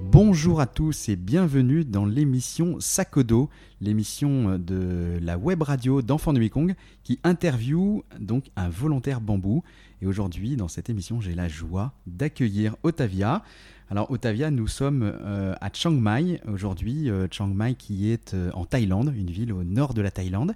Bonjour 0.00 0.60
à 0.60 0.66
tous 0.66 1.08
et 1.08 1.14
bienvenue 1.14 1.84
dans 1.84 2.04
l'émission 2.04 2.80
Sakodo, 2.80 3.48
l'émission 3.80 4.58
de 4.58 5.20
la 5.22 5.38
web 5.38 5.62
radio 5.62 6.02
d'Enfants 6.02 6.32
de 6.32 6.40
Mekong 6.40 6.74
qui 7.04 7.20
interviewe 7.22 8.02
donc 8.18 8.46
un 8.56 8.68
volontaire 8.68 9.20
bambou. 9.20 9.62
Et 10.02 10.06
aujourd'hui, 10.06 10.56
dans 10.56 10.66
cette 10.66 10.90
émission, 10.90 11.20
j'ai 11.20 11.36
la 11.36 11.46
joie 11.46 11.92
d'accueillir 12.08 12.74
Otavia. 12.82 13.44
Alors 13.88 14.10
Otavia, 14.10 14.50
nous 14.50 14.66
sommes 14.66 15.04
euh, 15.04 15.54
à 15.60 15.70
Chiang 15.72 15.92
Mai 15.92 16.40
aujourd'hui, 16.52 17.08
euh, 17.08 17.28
Chiang 17.30 17.46
Mai 17.46 17.76
qui 17.76 18.10
est 18.10 18.34
euh, 18.34 18.50
en 18.54 18.64
Thaïlande, 18.64 19.14
une 19.16 19.30
ville 19.30 19.52
au 19.52 19.62
nord 19.62 19.94
de 19.94 20.02
la 20.02 20.10
Thaïlande. 20.10 20.54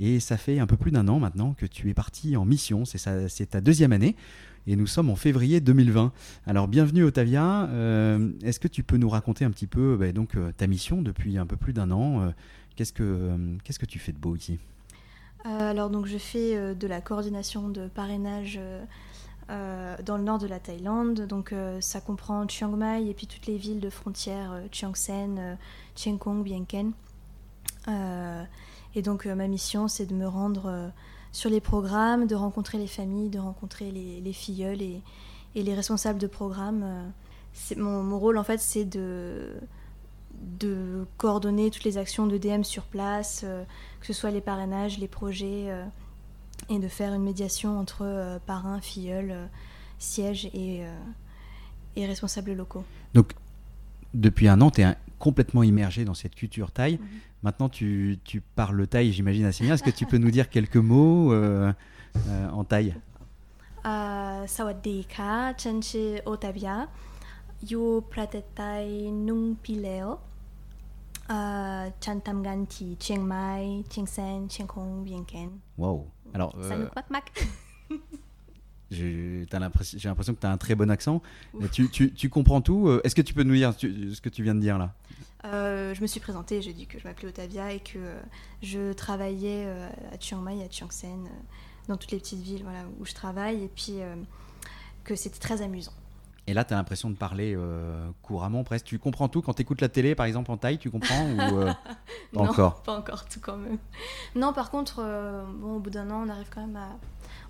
Et 0.00 0.20
ça 0.20 0.36
fait 0.36 0.58
un 0.58 0.66
peu 0.66 0.76
plus 0.76 0.90
d'un 0.90 1.08
an 1.08 1.18
maintenant 1.18 1.54
que 1.54 1.66
tu 1.66 1.88
es 1.90 1.94
parti 1.94 2.36
en 2.36 2.44
mission, 2.44 2.84
c'est 2.84 3.50
ta 3.50 3.60
deuxième 3.60 3.92
année. 3.92 4.16
Et 4.66 4.76
nous 4.76 4.86
sommes 4.86 5.10
en 5.10 5.16
février 5.16 5.60
2020. 5.60 6.12
Alors 6.46 6.68
bienvenue 6.68 7.04
Otavia, 7.04 7.68
est-ce 8.42 8.60
que 8.60 8.68
tu 8.68 8.82
peux 8.82 8.96
nous 8.96 9.08
raconter 9.08 9.44
un 9.44 9.50
petit 9.50 9.66
peu 9.66 9.96
bah, 9.96 10.12
donc, 10.12 10.36
ta 10.56 10.66
mission 10.66 11.02
depuis 11.02 11.36
un 11.38 11.46
peu 11.46 11.56
plus 11.56 11.72
d'un 11.72 11.90
an 11.90 12.32
Qu'est-ce 12.74 12.92
que 12.92 13.36
qu'est-ce 13.64 13.78
que 13.78 13.86
tu 13.86 13.98
fais 13.98 14.12
de 14.12 14.18
beau 14.18 14.34
ici? 14.34 14.58
Alors 15.44 15.90
donc 15.90 16.06
je 16.06 16.18
fais 16.18 16.74
de 16.74 16.86
la 16.86 17.00
coordination 17.00 17.68
de 17.68 17.88
parrainage 17.88 18.58
euh, 19.50 19.96
dans 20.04 20.16
le 20.16 20.22
nord 20.22 20.38
de 20.38 20.46
la 20.46 20.60
Thaïlande. 20.60 21.26
Donc 21.26 21.52
euh, 21.52 21.80
ça 21.80 22.00
comprend 22.00 22.46
Chiang 22.48 22.76
Mai 22.76 23.08
et 23.08 23.14
puis 23.14 23.26
toutes 23.26 23.46
les 23.46 23.56
villes 23.56 23.80
de 23.80 23.90
frontières, 23.90 24.52
euh, 24.52 24.66
Chiang 24.70 24.94
Sen, 24.94 25.58
Chiang 25.96 26.16
Kong, 26.16 26.42
Bien 26.42 26.64
Ken. 26.64 26.92
Et 28.94 29.02
donc 29.02 29.26
ma 29.26 29.48
mission 29.48 29.88
c'est 29.88 30.06
de 30.06 30.14
me 30.14 30.26
rendre 30.26 30.90
sur 31.32 31.50
les 31.50 31.60
programmes, 31.60 32.26
de 32.26 32.34
rencontrer 32.34 32.78
les 32.78 32.86
familles, 32.86 33.30
de 33.30 33.38
rencontrer 33.38 33.90
les, 33.90 34.32
filleuls 34.32 34.82
et, 34.82 35.02
les 35.54 35.74
responsables 35.74 36.18
de 36.18 36.26
programmes. 36.26 37.12
Mon, 37.76 38.02
mon, 38.02 38.18
rôle 38.18 38.38
en 38.38 38.44
fait 38.44 38.60
c'est 38.60 38.84
de, 38.84 39.56
coordonner 41.16 41.70
toutes 41.70 41.84
les 41.84 41.98
actions 41.98 42.26
de 42.26 42.36
DM 42.36 42.62
sur 42.62 42.84
place, 42.84 43.44
que 44.00 44.06
ce 44.06 44.12
soit 44.12 44.30
les 44.30 44.40
parrainages, 44.40 44.98
les 44.98 45.08
projets 45.08 45.70
et 46.68 46.78
de 46.78 46.88
faire 46.88 47.14
une 47.14 47.22
médiation 47.22 47.78
entre 47.78 48.02
euh, 48.02 48.38
parrains, 48.46 48.80
filleuls, 48.80 49.30
euh, 49.30 49.46
sièges 49.98 50.46
et, 50.46 50.84
euh, 50.84 52.06
responsables 52.06 52.52
locaux. 52.52 52.84
Depuis 54.14 54.48
un 54.48 54.60
an, 54.60 54.70
tu 54.70 54.82
es 54.82 54.94
complètement 55.18 55.62
immergé 55.62 56.04
dans 56.04 56.14
cette 56.14 56.34
culture 56.34 56.70
thaï. 56.70 56.94
Mhm. 56.94 57.06
Maintenant, 57.42 57.68
tu, 57.68 58.18
tu, 58.24 58.40
parles 58.40 58.86
thaï, 58.86 59.12
j'imagine 59.12 59.44
assez 59.44 59.64
bien. 59.64 59.74
Est-ce 59.74 59.82
que 59.82 59.90
tu 59.90 60.06
peux 60.06 60.18
nous 60.18 60.30
dire 60.30 60.48
quelques 60.48 60.76
mots 60.76 61.34
en 62.52 62.64
thaï? 62.64 62.94
Uh, 63.84 64.46
Sawadee 64.46 65.04
ka, 65.08 65.54
chanchi 65.58 66.20
otavia, 66.24 66.88
yu 67.68 68.00
pratetai 68.10 69.10
nung 69.10 69.56
pileo. 69.56 70.20
Chantam 72.00 72.42
ganti, 72.42 72.96
Chiang 72.98 73.22
Mai, 73.24 73.84
Chiang 73.88 74.06
Sen, 74.06 74.48
Chiang 74.48 74.66
Kong, 74.66 75.04
Bien 75.04 75.24
Ken. 75.24 75.50
Wow! 75.78 76.06
Alors, 76.34 76.54
ça 76.62 76.76
nous 76.76 76.88
mac? 77.10 77.32
J'ai 78.92 79.46
l'impression 79.52 80.34
que 80.34 80.40
tu 80.40 80.46
as 80.46 80.50
un 80.50 80.56
très 80.56 80.74
bon 80.74 80.90
accent. 80.90 81.22
Tu, 81.72 81.88
tu, 81.88 82.12
tu, 82.12 82.28
comprends 82.28 82.60
tout 82.60 82.88
euh, 82.88 83.00
Est-ce 83.04 83.14
que 83.14 83.22
tu 83.22 83.34
peux 83.34 83.42
nous 83.42 83.54
dire 83.54 83.72
ce 83.78 84.20
que 84.20 84.28
tu 84.28 84.42
viens 84.42 84.54
de 84.54 84.60
dire 84.60 84.78
là? 84.78 84.92
Euh, 85.44 85.94
Je 85.94 86.02
me 86.02 86.06
suis 86.06 86.20
présentée, 86.20 86.62
j'ai 86.62 86.72
dit 86.72 86.86
que 86.86 86.98
je 86.98 87.06
m'appelais 87.06 87.28
Otavia 87.28 87.72
et 87.72 87.80
que 87.80 87.98
euh, 87.98 88.20
je 88.62 88.92
travaillais 88.92 89.66
à 89.66 90.18
Chiang 90.20 90.40
Mai, 90.40 90.62
à 90.62 90.70
Chiang 90.70 90.90
Sen, 90.90 91.28
dans 91.88 91.96
toutes 91.96 92.12
les 92.12 92.18
petites 92.18 92.42
villes 92.42 92.62
voilà, 92.62 92.80
où 93.00 93.04
je 93.04 93.14
travaille, 93.14 93.64
et 93.64 93.68
puis 93.74 93.94
que 95.04 95.14
c'était 95.14 95.40
très 95.40 95.62
amusant. 95.62 95.92
Et 96.48 96.54
là, 96.54 96.64
tu 96.64 96.74
as 96.74 96.76
l'impression 96.76 97.08
de 97.08 97.14
parler 97.14 97.56
couramment 98.20 98.64
presque. 98.64 98.86
Tu 98.86 98.98
comprends 98.98 99.28
tout 99.28 99.42
quand 99.42 99.54
tu 99.54 99.62
écoutes 99.62 99.80
la 99.80 99.88
télé, 99.88 100.14
par 100.14 100.26
exemple, 100.26 100.50
en 100.50 100.56
taille, 100.56 100.78
tu 100.78 100.90
comprends 100.90 101.30
ou 101.30 101.36
pas 101.64 101.78
non, 102.34 102.42
encore? 102.42 102.82
Pas 102.82 102.98
encore 102.98 103.24
tout 103.26 103.40
quand 103.40 103.56
même. 103.56 103.78
Non, 104.34 104.52
par 104.52 104.70
contre, 104.70 104.96
bon, 105.54 105.76
au 105.76 105.80
bout 105.80 105.90
d'un 105.90 106.10
an, 106.10 106.24
on 106.26 106.28
arrive 106.28 106.48
quand 106.52 106.66
même 106.66 106.76
à, 106.76 106.88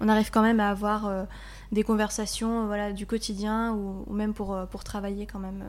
on 0.02 0.08
arrive 0.08 0.30
quand 0.30 0.42
même 0.42 0.60
à 0.60 0.68
avoir 0.68 1.26
des 1.70 1.82
conversations 1.82 2.66
voilà, 2.66 2.92
du 2.92 3.06
quotidien 3.06 3.72
ou, 3.72 4.12
même 4.12 4.34
pour, 4.34 4.58
pour 4.70 4.84
travailler 4.84 5.26
quand 5.26 5.38
même. 5.38 5.64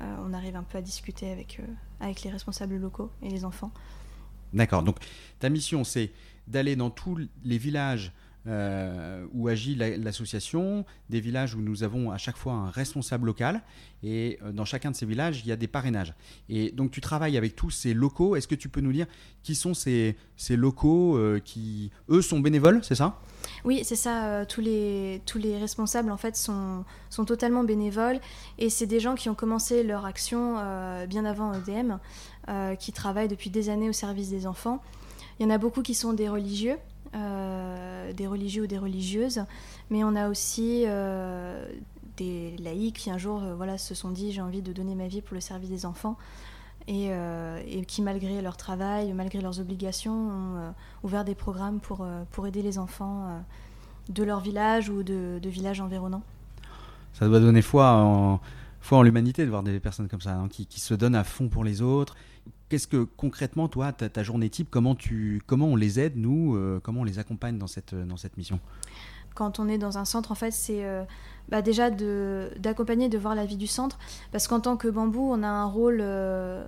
on 0.00 0.32
arrive 0.32 0.54
un 0.54 0.62
peu 0.62 0.78
à 0.78 0.82
discuter 0.82 1.32
avec, 1.32 1.60
avec 2.00 2.22
les 2.22 2.30
responsables 2.30 2.76
locaux 2.76 3.10
et 3.22 3.30
les 3.30 3.44
enfants. 3.44 3.72
D'accord. 4.52 4.82
Donc, 4.82 4.96
ta 5.40 5.48
mission, 5.48 5.84
c'est 5.84 6.12
d'aller 6.46 6.76
dans 6.76 6.90
tous 6.90 7.18
les 7.44 7.58
villages 7.58 8.12
euh, 8.46 9.26
où 9.32 9.48
agit 9.48 9.74
l'association, 9.74 10.84
des 11.10 11.20
villages 11.20 11.54
où 11.54 11.60
nous 11.60 11.82
avons 11.82 12.10
à 12.10 12.18
chaque 12.18 12.36
fois 12.36 12.52
un 12.52 12.70
responsable 12.70 13.26
local, 13.26 13.62
et 14.02 14.38
euh, 14.42 14.52
dans 14.52 14.64
chacun 14.64 14.90
de 14.92 14.96
ces 14.96 15.04
villages, 15.04 15.40
il 15.44 15.48
y 15.48 15.52
a 15.52 15.56
des 15.56 15.66
parrainages. 15.66 16.14
Et 16.48 16.70
donc 16.70 16.90
tu 16.92 17.00
travailles 17.00 17.36
avec 17.36 17.56
tous 17.56 17.70
ces 17.70 17.92
locaux, 17.92 18.36
est-ce 18.36 18.46
que 18.46 18.54
tu 18.54 18.68
peux 18.68 18.80
nous 18.80 18.92
dire 18.92 19.06
qui 19.42 19.54
sont 19.54 19.74
ces, 19.74 20.16
ces 20.36 20.56
locaux 20.56 21.16
euh, 21.16 21.40
qui, 21.44 21.90
eux, 22.08 22.22
sont 22.22 22.38
bénévoles, 22.40 22.84
c'est 22.84 22.94
ça? 22.94 23.20
Oui, 23.64 23.82
c'est 23.84 23.96
ça. 23.96 24.46
tous, 24.46 24.60
les, 24.60 25.22
tous 25.26 25.38
les 25.38 25.58
responsables, 25.58 26.10
en 26.10 26.16
fait, 26.16 26.36
sont, 26.36 26.84
sont 27.10 27.24
totalement 27.24 27.64
bénévoles. 27.64 28.20
Et 28.58 28.70
c'est 28.70 28.86
des 28.86 29.00
gens 29.00 29.14
qui 29.14 29.28
ont 29.28 29.34
commencé 29.34 29.82
leur 29.82 30.04
action 30.04 30.56
bien 31.06 31.24
avant 31.24 31.52
EDM, 31.52 31.98
qui 32.78 32.92
travaillent 32.92 33.28
depuis 33.28 33.50
des 33.50 33.68
années 33.68 33.88
au 33.88 33.92
service 33.92 34.30
des 34.30 34.46
enfants. 34.46 34.82
Il 35.38 35.44
y 35.44 35.46
en 35.46 35.50
a 35.50 35.58
beaucoup 35.58 35.82
qui 35.82 35.94
sont 35.94 36.12
des 36.12 36.28
religieux, 36.28 36.76
des 37.12 38.26
religieux 38.26 38.64
ou 38.64 38.66
des 38.66 38.78
religieuses, 38.78 39.42
mais 39.90 40.04
on 40.04 40.14
a 40.16 40.28
aussi 40.28 40.84
euh, 40.86 41.68
des 42.16 42.56
laïcs 42.58 42.96
qui 42.96 43.10
un 43.10 43.18
jour 43.18 43.42
euh, 43.42 43.54
voilà, 43.54 43.78
se 43.78 43.94
sont 43.94 44.10
dit 44.10 44.32
j'ai 44.32 44.40
envie 44.40 44.62
de 44.62 44.72
donner 44.72 44.94
ma 44.94 45.08
vie 45.08 45.20
pour 45.20 45.34
le 45.34 45.40
service 45.40 45.70
des 45.70 45.86
enfants. 45.86 46.16
Et, 46.88 47.10
qui, 47.88 48.00
malgré 48.00 48.40
leur 48.40 48.56
travail, 48.56 49.12
malgré 49.12 49.40
leurs 49.40 49.58
obligations, 49.58 50.12
ont 50.12 50.74
ouvert 51.02 51.24
des 51.24 51.34
programmes 51.34 51.80
pour, 51.80 52.06
pour 52.30 52.46
aider 52.46 52.62
les 52.62 52.78
enfants 52.78 53.42
de 54.08 54.22
leur 54.22 54.38
village 54.38 54.88
ou 54.88 55.02
de, 55.02 55.40
villages 55.44 55.80
environnants. 55.80 56.22
Ça 57.12 57.26
doit 57.26 57.40
donner 57.40 57.62
foi 57.62 57.90
en, 57.90 58.40
foi 58.80 58.98
en 58.98 59.02
l'humanité 59.02 59.44
de 59.44 59.50
voir 59.50 59.62
des 59.62 59.80
personnes 59.80 60.08
comme 60.08 60.20
ça, 60.20 60.36
hein, 60.36 60.48
qui, 60.48 60.80
se 60.80 60.94
donnent 60.94 61.14
à 61.14 61.24
fond 61.24 61.48
pour 61.48 61.64
les 61.64 61.82
autres, 61.82 62.14
Qu'est-ce 62.68 62.88
que 62.88 63.04
concrètement, 63.04 63.68
toi, 63.68 63.92
ta, 63.92 64.22
journée 64.24 64.50
type, 64.50 64.68
comment, 64.70 64.96
tu, 64.96 65.40
comment 65.46 65.66
on 65.66 65.76
les 65.76 66.00
aide, 66.00 66.16
nous, 66.16 66.56
euh, 66.56 66.80
comment 66.82 67.02
on 67.02 67.04
les 67.04 67.20
accompagne 67.20 67.58
dans 67.58 67.68
cette, 67.68 67.94
dans 67.94 68.16
cette 68.16 68.36
mission? 68.36 68.58
Quand 69.36 69.60
on 69.60 69.68
est 69.68 69.78
dans 69.78 69.98
un 69.98 70.04
centre, 70.04 70.32
en 70.32 70.34
fait, 70.34 70.50
c'est 70.50 70.84
euh, 70.84 71.04
bah, 71.48 71.62
déjà 71.62 71.90
d'accompagner, 71.90 73.08
de, 73.08 73.18
voir 73.18 73.36
la 73.36 73.46
vie 73.46 73.56
du 73.56 73.68
centre, 73.68 73.98
parce 74.32 74.48
qu'en 74.48 74.58
tant 74.58 74.76
que 74.76 74.88
bambou, 74.88 75.30
on 75.30 75.44
a 75.44 75.48
un 75.48 75.66
rôle 75.66 75.98
euh, 76.00 76.66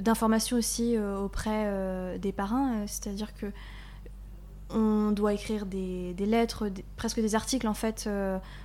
d'information 0.00 0.56
aussi 0.56 0.98
auprès 0.98 2.18
des 2.18 2.32
parrains, 2.32 2.86
c'est-à-dire 2.86 3.32
que 3.34 3.46
on 4.70 5.12
doit 5.12 5.32
écrire 5.32 5.64
des, 5.64 6.14
lettres, 6.18 6.68
presque 6.96 7.20
des 7.20 7.34
articles 7.34 7.66
en 7.66 7.74
fait, 7.74 8.06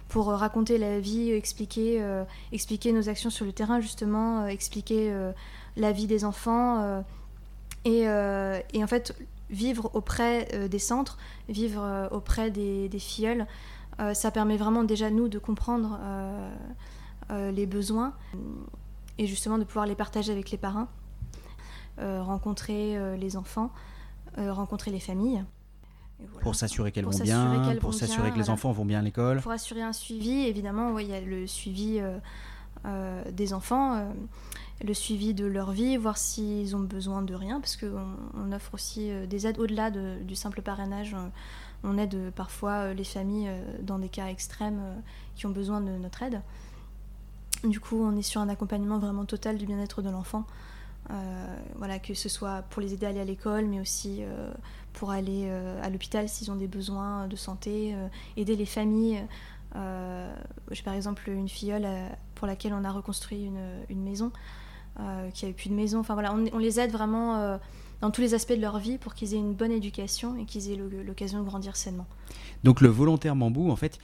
pour 0.09 0.25
raconter 0.25 0.77
la 0.77 0.99
vie, 0.99 1.31
expliquer, 1.31 2.03
expliquer 2.51 2.91
nos 2.91 3.07
actions 3.07 3.29
sur 3.29 3.45
le 3.45 3.53
terrain 3.53 3.79
justement, 3.79 4.47
expliquer 4.47 5.13
la 5.75 5.91
vie 5.91 6.07
des 6.07 6.25
enfants 6.25 6.81
euh, 6.81 7.01
euh, 7.87 8.59
et, 8.73 8.83
en 8.83 8.87
fait 8.87 9.15
vivre 9.49 9.91
auprès 9.93 10.47
euh, 10.53 10.67
des 10.67 10.79
centres, 10.79 11.17
vivre 11.49 12.09
auprès 12.11 12.49
des, 12.49 12.89
des 12.89 12.99
filleuls, 12.99 13.45
ça 14.13 14.31
permet 14.31 14.57
vraiment 14.57 14.83
déjà 14.83 15.11
nous 15.11 15.27
de 15.27 15.37
comprendre 15.37 15.99
les 17.29 17.67
besoins 17.67 18.13
et 19.19 19.27
justement 19.27 19.59
de 19.59 19.65
pouvoir 19.65 19.85
les 19.85 19.93
partager 19.93 20.31
avec 20.31 20.49
les 20.49 20.57
parents, 20.57 20.87
rencontrer 21.99 23.15
les 23.17 23.37
enfants, 23.37 23.69
rencontrer 24.35 24.89
les 24.89 24.99
familles. 24.99 25.45
Pour 26.41 26.55
s'assurer 26.55 26.91
qu'elles 26.91 27.05
vont 27.05 27.11
bien, 27.19 27.75
pour 27.79 27.93
s'assurer 27.93 28.31
que 28.31 28.39
les 28.39 28.49
enfants 28.49 28.71
vont 28.71 28.85
bien 28.85 29.01
à 29.01 29.03
l'école. 29.03 29.41
Pour 29.41 29.51
assurer 29.51 29.83
un 29.83 29.93
suivi, 29.93 30.47
évidemment, 30.47 30.97
il 30.97 31.09
y 31.09 31.13
a 31.13 31.21
le 31.21 31.45
suivi 31.45 32.01
des 33.31 33.53
enfants 33.53 34.13
le 34.83 34.93
suivi 34.93 35.33
de 35.33 35.45
leur 35.45 35.71
vie, 35.71 35.97
voir 35.97 36.17
s'ils 36.17 36.75
ont 36.75 36.81
besoin 36.81 37.21
de 37.21 37.33
rien, 37.33 37.59
parce 37.59 37.77
qu'on 37.77 38.17
on 38.35 38.51
offre 38.51 38.73
aussi 38.73 39.11
euh, 39.11 39.25
des 39.25 39.47
aides 39.47 39.59
au-delà 39.59 39.91
du 39.91 40.35
simple 40.35 40.61
parrainage. 40.61 41.15
On 41.83 41.97
aide 41.97 42.15
euh, 42.15 42.31
parfois 42.31 42.71
euh, 42.71 42.93
les 42.93 43.03
familles 43.03 43.49
dans 43.81 43.99
des 43.99 44.09
cas 44.09 44.27
extrêmes 44.27 44.81
qui 45.35 45.45
ont 45.45 45.51
besoin 45.51 45.81
de 45.81 45.91
notre 45.91 46.21
aide. 46.23 46.41
Du 47.63 47.79
coup, 47.79 48.03
on 48.03 48.15
est 48.17 48.23
sur 48.23 48.41
un 48.41 48.49
accompagnement 48.49 48.99
vraiment 48.99 49.25
total 49.25 49.57
du 49.57 49.65
bien-être 49.65 50.01
de 50.01 50.09
l'enfant. 50.09 50.45
voilà, 51.77 51.99
que 51.99 52.13
ce 52.13 52.27
soit 52.27 52.63
pour 52.69 52.81
les 52.81 52.93
aider 52.93 53.05
à 53.05 53.09
aller 53.09 53.21
à 53.21 53.25
l'école, 53.25 53.65
mais 53.65 53.79
aussi 53.79 54.21
pour 54.91 55.11
aller 55.11 55.49
à 55.81 55.89
l'hôpital 55.89 56.27
s'ils 56.27 56.51
ont 56.51 56.57
des 56.57 56.67
besoins 56.67 57.27
de 57.29 57.37
santé, 57.37 57.95
aider 58.35 58.57
les 58.57 58.65
familles. 58.65 59.23
J'ai 59.73 60.83
par 60.83 60.93
exemple 60.93 61.29
une 61.29 61.49
filleule 61.49 61.87
pour 62.35 62.47
laquelle 62.47 62.73
on 62.73 62.83
a 62.83 62.91
reconstruit 62.91 63.45
une, 63.45 63.83
une 63.89 64.03
maison. 64.03 64.31
Euh, 64.99 65.31
qui 65.31 65.45
n'avaient 65.45 65.55
plus 65.55 65.69
de 65.69 65.73
maison. 65.73 65.99
Enfin 65.99 66.13
voilà, 66.13 66.35
on, 66.35 66.57
les 66.59 66.79
aide 66.79 66.91
vraiment 66.91 67.37
euh, 67.37 67.57
dans 68.01 68.11
tous 68.11 68.21
les 68.21 68.35
aspects 68.35 68.53
de 68.53 68.61
leur 68.61 68.77
vie 68.77 68.99
pour 68.99 69.15
qu'ils 69.15 69.33
aient 69.33 69.39
une 69.39 69.55
bonne 69.55 69.71
éducation 69.71 70.37
et 70.37 70.45
qu'ils 70.45 70.69
aient 70.69 70.75
l'occasion 70.75 71.39
de 71.39 71.45
grandir 71.45 71.75
sainement. 71.75 72.05
Donc 72.63 72.79
le 72.79 72.89
volontaire 72.89 73.35
bambou, 73.35 73.71
en 73.71 73.75
fait, 73.75 73.97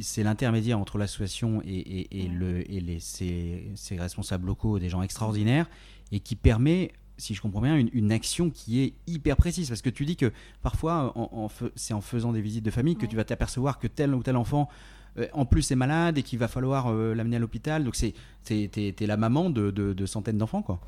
c'est 0.00 0.22
l'intermédiaire 0.22 0.78
entre 0.78 0.96
l'association 0.96 1.60
et, 1.66 2.24
et, 2.24 2.28
le, 2.28 2.60
et 2.72 2.80
les, 2.80 2.98
ses, 2.98 3.74
responsables 3.90 4.46
locaux, 4.46 4.78
des 4.78 4.88
gens 4.88 5.02
extraordinaires, 5.02 5.68
et 6.12 6.20
qui 6.20 6.34
permet, 6.34 6.92
si 7.18 7.34
je 7.34 7.42
comprends 7.42 7.60
bien, 7.60 7.76
une, 7.76 8.10
action 8.10 8.48
qui 8.48 8.80
est 8.80 8.94
hyper 9.06 9.36
précise. 9.36 9.68
Parce 9.68 9.82
que 9.82 9.90
tu 9.90 10.06
dis 10.06 10.16
que 10.16 10.32
parfois, 10.62 11.12
en, 11.14 11.50
c'est 11.76 11.92
en 11.92 12.00
faisant 12.00 12.32
des 12.32 12.40
visites 12.40 12.64
de 12.64 12.70
famille 12.70 12.96
que 12.96 13.04
tu 13.04 13.16
vas 13.16 13.24
t'apercevoir 13.24 13.78
que 13.78 13.86
tel 13.86 14.14
ou 14.14 14.22
tel 14.22 14.36
enfant 14.36 14.70
euh, 14.70 14.92
en 15.32 15.44
plus 15.44 15.70
est 15.70 15.76
malade 15.76 16.18
et 16.18 16.22
qu'il 16.22 16.38
va 16.38 16.48
falloir 16.48 16.90
euh, 16.90 17.14
l'amener 17.14 17.36
à 17.36 17.38
l'hôpital. 17.38 17.84
Donc 17.84 17.96
c'est 17.96 18.14
es, 18.50 18.94
la 19.00 19.16
maman 19.16 19.50
de, 19.50 19.70
de, 19.70 20.06
centaines 20.06 20.38
d'enfants, 20.38 20.62
quoi. 20.62 20.80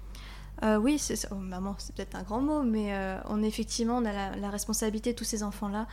Euh, 0.62 0.78
oui, 0.78 0.98
c'est 1.00 1.16
oh, 1.32 1.34
maman, 1.34 1.74
c'est 1.78 1.94
peut-être 1.96 2.14
un 2.14 2.22
grand 2.22 2.40
mot, 2.40 2.62
mais 2.62 2.94
on 3.28 3.42
effectivement 3.42 3.96
on 3.98 4.04
a 4.04 4.12
la, 4.12 4.36
la, 4.36 4.50
responsabilité 4.50 5.12
de 5.12 5.18
tous 5.18 5.24
ces 5.24 5.42
enfants-là 5.42 5.88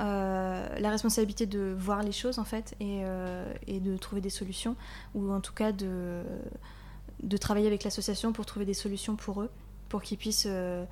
euh, 0.00 0.78
la 0.78 0.90
responsabilité 0.90 1.44
de 1.46 1.76
voir 1.78 2.02
les 2.02 2.12
choses 2.12 2.38
en 2.38 2.44
fait 2.44 2.74
euh, 2.80 3.52
et, 3.66 3.78
de 3.78 3.96
trouver 3.98 4.22
des 4.22 4.30
solutions 4.30 4.74
ou 5.14 5.30
en 5.30 5.40
tout 5.40 5.52
cas 5.52 5.70
de, 5.70 6.22
de 7.22 7.36
travailler 7.36 7.66
avec 7.66 7.84
l'association 7.84 8.32
pour 8.32 8.46
trouver 8.46 8.64
des 8.64 8.74
solutions 8.74 9.16
pour 9.16 9.42
eux 9.42 9.50
pour 9.90 10.02
qu'ils 10.02 10.16
puissent 10.16 10.48
euh, 10.48 10.84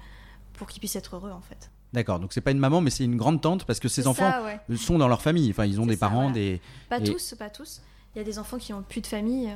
puissent 0.79 0.97
être 0.97 1.17
heureux 1.17 1.31
en 1.31 1.41
fait. 1.41 1.71
D'accord, 1.93 2.21
donc 2.21 2.33
c'est 2.33 2.41
pas 2.41 2.53
une 2.53 2.59
maman 2.59 2.81
mais 2.81 2.91
c'est 2.91 3.05
une 3.05 3.17
grande 3.17 3.41
tante 3.41 3.65
parce 3.65 3.81
que 3.81 3.89
ces 3.89 4.07
enfants 4.07 4.33
sont 4.77 4.99
dans 4.99 5.09
leur 5.09 5.23
famille, 5.23 5.51
enfin 5.51 5.65
ils 5.65 5.81
ont 5.81 5.87
des 5.87 5.97
parents, 5.97 6.31
des 6.31 6.61
pas 6.89 7.01
tous, 7.01 7.35
pas 7.39 7.51
tous. 7.51 7.83
Il 8.15 8.19
y 8.19 8.21
a 8.21 8.25
des 8.25 8.39
enfants 8.39 8.59
qui 8.59 8.73
ont 8.73 8.83
plus 8.83 9.01
de 9.01 9.07
famille, 9.07 9.53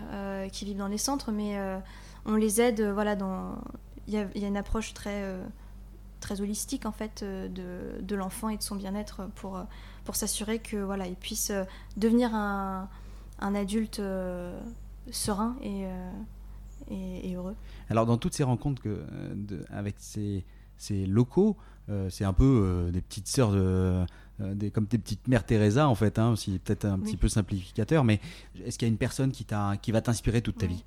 qui 0.52 0.64
vivent 0.64 0.78
dans 0.78 0.88
les 0.88 0.98
centres, 0.98 1.30
mais 1.30 1.56
on 2.26 2.34
les 2.34 2.60
aide, 2.60 2.80
voilà, 2.82 3.14
dans 3.14 3.56
il 4.06 4.14
y, 4.14 4.18
a, 4.18 4.26
il 4.34 4.42
y 4.42 4.44
a 4.44 4.48
une 4.48 4.56
approche 4.56 4.94
très 4.94 5.22
très 6.24 6.40
holistique 6.40 6.86
en 6.86 6.92
fait 6.92 7.22
euh, 7.22 7.48
de, 7.48 8.02
de 8.02 8.16
l'enfant 8.16 8.48
et 8.48 8.56
de 8.56 8.62
son 8.62 8.76
bien-être 8.76 9.28
pour, 9.34 9.58
euh, 9.58 9.64
pour 10.04 10.16
s'assurer 10.16 10.58
que 10.58 10.78
voilà 10.78 11.06
il 11.06 11.16
puisse 11.16 11.50
euh, 11.50 11.64
devenir 11.98 12.34
un, 12.34 12.88
un 13.40 13.54
adulte 13.54 14.00
serein 15.10 15.56
et, 15.62 15.84
et, 16.90 17.34
heureux. 17.34 17.56
Alors 17.90 18.06
dans 18.06 18.16
toutes 18.16 18.32
ces 18.32 18.42
rencontres 18.44 18.80
que, 18.80 19.04
avec 19.70 19.96
ces, 19.98 20.44
ces 20.78 21.04
locaux, 21.04 21.56
c'est 22.08 22.24
un 22.24 22.32
peu 22.32 22.90
des 22.92 23.00
petites 23.00 23.28
sœurs 23.28 23.52
de, 23.52 24.04
des, 24.38 24.70
comme 24.70 24.86
des 24.86 24.98
petites 24.98 25.28
mères 25.28 25.44
Teresa 25.44 25.88
en 25.88 25.94
fait, 25.94 26.18
hein, 26.18 26.30
aussi 26.30 26.58
peut-être 26.58 26.86
un 26.86 26.98
petit 26.98 27.16
peu 27.16 27.28
simplificateur, 27.28 28.04
mais 28.04 28.20
est-ce 28.64 28.78
qu'il 28.78 28.88
y 28.88 28.90
a 28.90 28.92
une 28.92 28.98
personne 28.98 29.32
qui, 29.32 29.46
qui 29.82 29.92
va 29.92 30.00
t'inspirer 30.00 30.42
toute 30.42 30.58
ta 30.58 30.66
vie? 30.66 30.84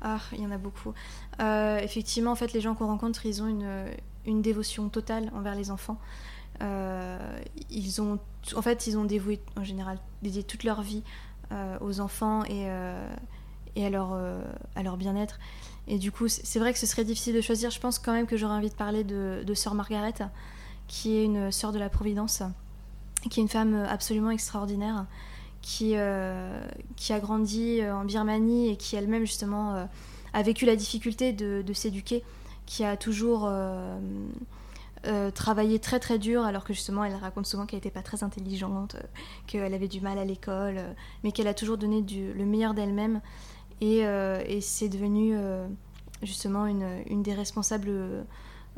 Ah, 0.00 0.18
il 0.32 0.40
y 0.40 0.46
en 0.46 0.50
a 0.50 0.58
beaucoup. 0.58 0.92
effectivement, 1.38 2.32
en 2.32 2.36
fait, 2.36 2.52
les 2.52 2.60
gens 2.60 2.74
qu'on 2.74 2.86
rencontre, 2.86 3.24
ils 3.24 3.42
ont 3.42 3.46
une, 3.46 3.86
une 4.26 4.42
dévotion 4.42 4.88
totale 4.88 5.30
envers 5.34 5.54
les 5.54 5.70
enfants. 5.70 5.98
Euh, 6.60 7.40
ils 7.70 8.00
ont, 8.00 8.18
en 8.54 8.62
fait, 8.62 8.86
ils 8.86 8.96
ont 8.96 9.04
dévoué 9.04 9.40
en 9.56 9.64
général, 9.64 9.98
dédié 10.22 10.42
toute 10.42 10.64
leur 10.64 10.82
vie 10.82 11.02
euh, 11.50 11.76
aux 11.80 12.00
enfants 12.00 12.44
et, 12.44 12.68
euh, 12.68 13.08
et 13.74 13.86
à 13.86 13.90
leur, 13.90 14.16
à 14.74 14.82
leur 14.82 14.96
bien-être. 14.96 15.38
Et 15.88 15.98
du 15.98 16.12
coup, 16.12 16.28
c'est 16.28 16.58
vrai 16.58 16.72
que 16.72 16.78
ce 16.78 16.86
serait 16.86 17.04
difficile 17.04 17.34
de 17.34 17.40
choisir. 17.40 17.70
Je 17.70 17.80
pense 17.80 17.98
quand 17.98 18.12
même 18.12 18.26
que 18.26 18.36
j'aurais 18.36 18.54
envie 18.54 18.70
de 18.70 18.74
parler 18.74 19.04
de, 19.04 19.54
Sœur 19.54 19.74
Margaret, 19.74 20.14
qui 20.86 21.16
est 21.16 21.24
une 21.24 21.50
sœur 21.50 21.72
de 21.72 21.78
la 21.78 21.88
Providence, 21.88 22.42
qui 23.30 23.40
est 23.40 23.42
une 23.42 23.48
femme 23.48 23.74
absolument 23.88 24.30
extraordinaire, 24.30 25.06
qui, 25.60 25.94
qui 26.96 27.12
a 27.12 27.20
grandi 27.20 27.80
en 27.84 28.04
Birmanie 28.04 28.70
et 28.70 28.76
qui 28.76 28.96
elle-même 28.96 29.24
justement 29.24 29.88
a 30.32 30.42
vécu 30.42 30.66
la 30.66 30.76
difficulté 30.76 31.32
de, 31.32 31.72
s'éduquer 31.72 32.22
qui 32.66 32.84
a 32.84 32.96
toujours 32.96 33.46
euh, 33.46 33.98
euh, 35.06 35.30
travaillé 35.30 35.78
très 35.78 35.98
très 35.98 36.18
dur, 36.18 36.44
alors 36.44 36.64
que 36.64 36.72
justement 36.72 37.04
elle 37.04 37.14
raconte 37.14 37.46
souvent 37.46 37.66
qu'elle 37.66 37.78
n'était 37.78 37.90
pas 37.90 38.02
très 38.02 38.22
intelligente, 38.22 38.94
euh, 38.94 39.02
qu'elle 39.46 39.74
avait 39.74 39.88
du 39.88 40.00
mal 40.00 40.18
à 40.18 40.24
l'école, 40.24 40.80
mais 41.24 41.32
qu'elle 41.32 41.48
a 41.48 41.54
toujours 41.54 41.76
donné 41.76 42.02
le 42.02 42.44
meilleur 42.44 42.74
d'elle-même. 42.74 43.20
Et, 43.80 44.00
et 44.00 44.60
c'est 44.60 44.88
devenu 44.88 45.34
justement 46.22 46.66
une, 46.66 47.22
des 47.22 47.34
responsables 47.34 48.24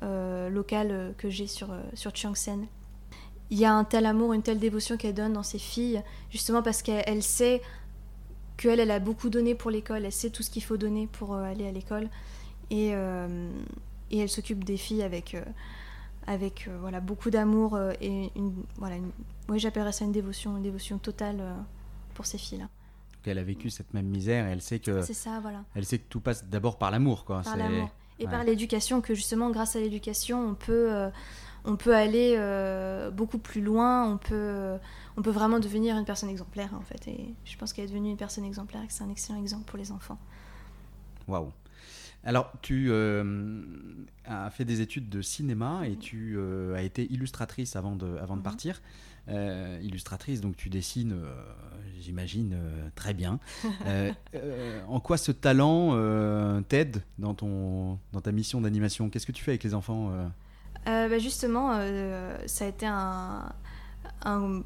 locales 0.00 1.14
que 1.19 1.29
j'ai 1.29 1.46
sur, 1.46 1.69
sur 1.94 2.14
Chiangsen. 2.14 2.67
Il 3.50 3.58
y 3.58 3.64
a 3.64 3.75
un 3.75 3.85
tel 3.85 4.06
amour, 4.06 4.32
une 4.32 4.43
telle 4.43 4.58
dévotion 4.58 4.96
qu'elle 4.96 5.14
donne 5.14 5.35
dans 5.35 5.43
ses 5.43 5.58
filles, 5.58 6.02
justement 6.31 6.62
parce 6.62 6.82
qu'elle 6.82 7.23
sait 7.23 7.61
qu'elle 8.56 8.81
elle 8.81 8.91
a 8.91 9.00
beaucoup 9.00 9.31
donné 9.31 9.55
pour 9.55 9.70
l'école, 9.70 10.05
elle 10.05 10.12
sait 10.12 10.31
tout 10.31 10.43
ce 10.43 10.50
qu'il 10.50 10.62
faut 10.62 10.76
donner 10.76 11.06
pour 11.06 11.35
aller 11.35 11.67
à 11.67 11.73
l'école. 11.73 12.08
Et, 12.70 12.91
euh, 12.94 13.50
elle 14.12 14.29
s'occupe 14.29 14.64
des 14.64 14.76
filles 14.76 15.02
avec, 15.02 15.35
euh, 15.35 15.44
avec 16.26 16.69
euh, 16.69 16.79
voilà, 16.81 17.00
beaucoup 17.00 17.31
d'amour 17.31 17.79
et 18.00 18.31
une, 18.37 18.55
voilà, 18.76 18.96
oui, 19.49 19.58
j'appellerais 19.58 19.93
ça 19.93 20.05
une 20.05 20.12
dévotion, 20.12 20.56
une 20.56 20.62
dévotion 20.62 20.99
totale 20.99 21.43
pour 22.14 22.26
ces 22.26 22.38
filles-là. 22.38 22.69
Elle 23.26 23.38
a 23.38 23.43
vécu 23.43 23.71
cette 23.71 23.94
même 23.94 24.06
misère 24.06 24.47
et 24.47 24.50
elle 24.50 24.62
sait 24.62 24.79
que. 24.79 25.03
C'est 25.03 25.15
ça, 25.15 25.41
voilà. 25.41 25.65
Elle 25.75 25.85
sait 25.85 25.99
que 25.99 26.09
tout 26.09 26.21
passe 26.21 26.44
d'abord 26.44 26.79
par 26.79 26.91
l'amour, 26.91 27.25
quoi. 27.25 27.43
Par 27.43 27.56
l'amour. 27.56 27.91
Et 28.19 28.26
par 28.26 28.44
l'éducation, 28.44 29.00
que 29.00 29.15
justement, 29.15 29.50
grâce 29.50 29.75
à 29.75 29.81
l'éducation, 29.81 30.49
on 30.49 30.55
peut, 30.55 31.11
on 31.65 31.76
peut 31.76 31.94
aller 31.94 32.38
beaucoup 33.12 33.38
plus 33.38 33.61
loin, 33.61 34.09
on 34.09 34.19
peut, 34.19 34.76
on 35.17 35.23
peut 35.23 35.32
vraiment 35.32 35.59
devenir 35.59 35.99
une 35.99 36.05
personne 36.05 36.31
exemplaire, 36.31 36.71
en 36.75 36.82
fait. 36.82 37.09
Et 37.09 37.35
je 37.44 37.56
pense 37.56 37.73
qu'elle 37.73 37.87
est 37.87 37.88
devenue 37.88 38.11
une 38.11 38.17
personne 38.17 38.44
exemplaire 38.44 38.82
et 38.85 38.87
que 38.87 38.93
c'est 38.93 39.03
un 39.03 39.11
excellent 39.11 39.41
exemple 39.41 39.65
pour 39.65 39.79
les 39.79 39.91
enfants. 39.91 40.19
Waouh! 41.27 41.50
Alors, 42.25 42.50
tu 42.62 42.87
euh, 42.91 43.62
as 44.25 44.49
fait 44.50 44.65
des 44.65 44.81
études 44.81 45.11
de 45.11 45.20
cinéma 45.20 45.82
et 45.87 45.97
tu 45.97 46.37
euh, 46.37 46.75
as 46.75 46.82
été 46.82 47.11
illustratrice 47.12 47.77
avant 47.77 47.97
de, 47.97 48.17
avant 48.17 48.35
de 48.35 48.41
mhm. 48.41 48.44
partir. 48.44 48.82
Euh, 49.29 49.79
illustratrice, 49.82 50.41
donc 50.41 50.56
tu 50.56 50.69
dessines, 50.69 51.17
j'imagine, 51.99 52.56
très 52.94 53.15
bien. 53.15 53.41
en 54.88 55.00
quoi 55.00 55.17
ce 55.17 55.32
talent 55.32 55.93
t'aide 56.69 57.03
dans, 57.19 57.35
ton, 57.35 57.99
dans 58.12 58.21
ta 58.21 58.32
mission 58.32 58.61
d'animation? 58.61 59.09
Qu'est-ce 59.09 59.26
que 59.26 59.32
tu 59.32 59.43
fais 59.43 59.53
avec 59.53 59.65
les 59.65 59.75
enfants 59.75 60.12
bah, 60.85 61.19
Justement, 61.19 61.79
ça 62.47 62.65
a 62.67 62.69
été 62.69 62.87
un, 62.87 63.50
un, 64.25 64.62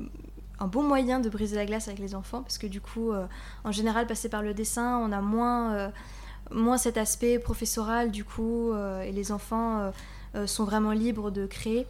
un, 0.59 0.67
bon 0.67 0.83
moyen 0.83 1.21
de 1.21 1.29
briser 1.29 1.57
la 1.57 1.67
glace 1.67 1.87
avec 1.87 2.01
les 2.01 2.17
enfants, 2.17 2.43
parce 2.43 2.59
que 2.59 2.67
du 2.67 2.81
coup, 2.81 3.13
en 3.63 3.73
général, 3.73 4.09
passer 4.09 4.29
par 4.29 4.43
le 4.43 4.55
dessin, 4.55 4.99
on 4.99 5.13
a 5.13 5.21
moins 5.21 5.93
moins 6.53 6.79
cet 6.79 6.97
aspect 6.97 7.39
professoral 7.39 8.11
du 8.11 8.25
coup 8.25 8.73
euh, 8.73 9.03
et 9.03 9.13
les 9.13 9.33
enfants 9.33 9.81
euh, 9.81 9.91
euh, 10.35 10.47
sont 10.47 10.65
vraiment 10.65 10.93
libres 10.93 11.31
de 11.31 11.47
créer 11.47 11.87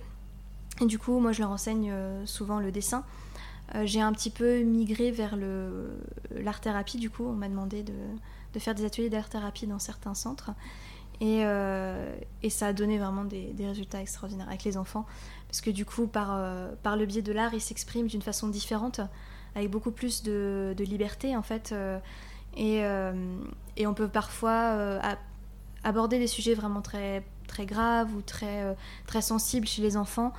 du 0.87 0.99
coup 0.99 1.18
moi 1.18 1.32
je 1.32 1.40
leur 1.40 1.50
enseigne 1.50 1.92
souvent 2.25 2.61
le 2.61 2.70
dessin. 2.73 3.04
J'ai 3.85 4.00
un 4.00 4.12
petit 4.12 4.30
peu 4.30 4.61
migré 4.61 5.11
vers 5.11 5.37
l'art 6.30 6.61
thérapie 6.61 6.97
du 6.97 7.11
coup. 7.11 7.25
On 7.25 7.32
m'a 7.32 7.49
demandé 7.49 7.82
de, 7.82 7.92
faire 8.58 8.75
des 8.75 8.85
ateliers 8.85 9.11
d'art 9.11 9.28
thérapie 9.28 9.66
dans 9.66 9.78
certains 9.78 10.14
centres. 10.14 10.52
Et, 11.20 11.40
et, 12.42 12.50
ça 12.50 12.68
a 12.68 12.73
donné 12.73 12.99
vraiment 12.99 13.25
des, 13.25 13.54
résultats 13.58 14.00
extraordinaires 14.00 14.49
avec 14.49 14.64
les 14.64 14.78
enfants. 14.78 15.04
Parce 15.49 15.61
que 15.61 15.70
du 15.70 15.85
coup 15.85 16.06
par, 16.06 16.38
le 16.38 17.04
biais 17.04 17.23
de 17.23 17.32
l'art 17.32 17.52
ils 17.52 17.61
s'expriment 17.61 18.06
d'une 18.06 18.23
façon 18.23 18.49
différente 18.49 19.00
avec 19.54 19.70
beaucoup 19.70 19.90
plus 19.90 20.23
de, 20.23 20.75
liberté 20.78 21.37
en 21.37 21.42
fait. 21.42 21.75
Et, 22.56 22.85
euh, 22.85 23.12
et 23.76 23.87
on 23.87 23.94
peut 23.94 24.08
parfois 24.08 24.73
euh, 24.75 25.00
aborder 25.85 26.18
des 26.18 26.26
sujets 26.26 26.54
vraiment 26.54 26.82
très, 26.82 27.25
très 27.47 27.66
graves 27.66 28.12
ou 28.14 28.20
très, 28.20 28.64
euh, 28.64 28.75
très 29.06 29.23
sensibles 29.23 29.66
chez 29.66 29.82
les 29.82 29.97
enfants 29.97 30.32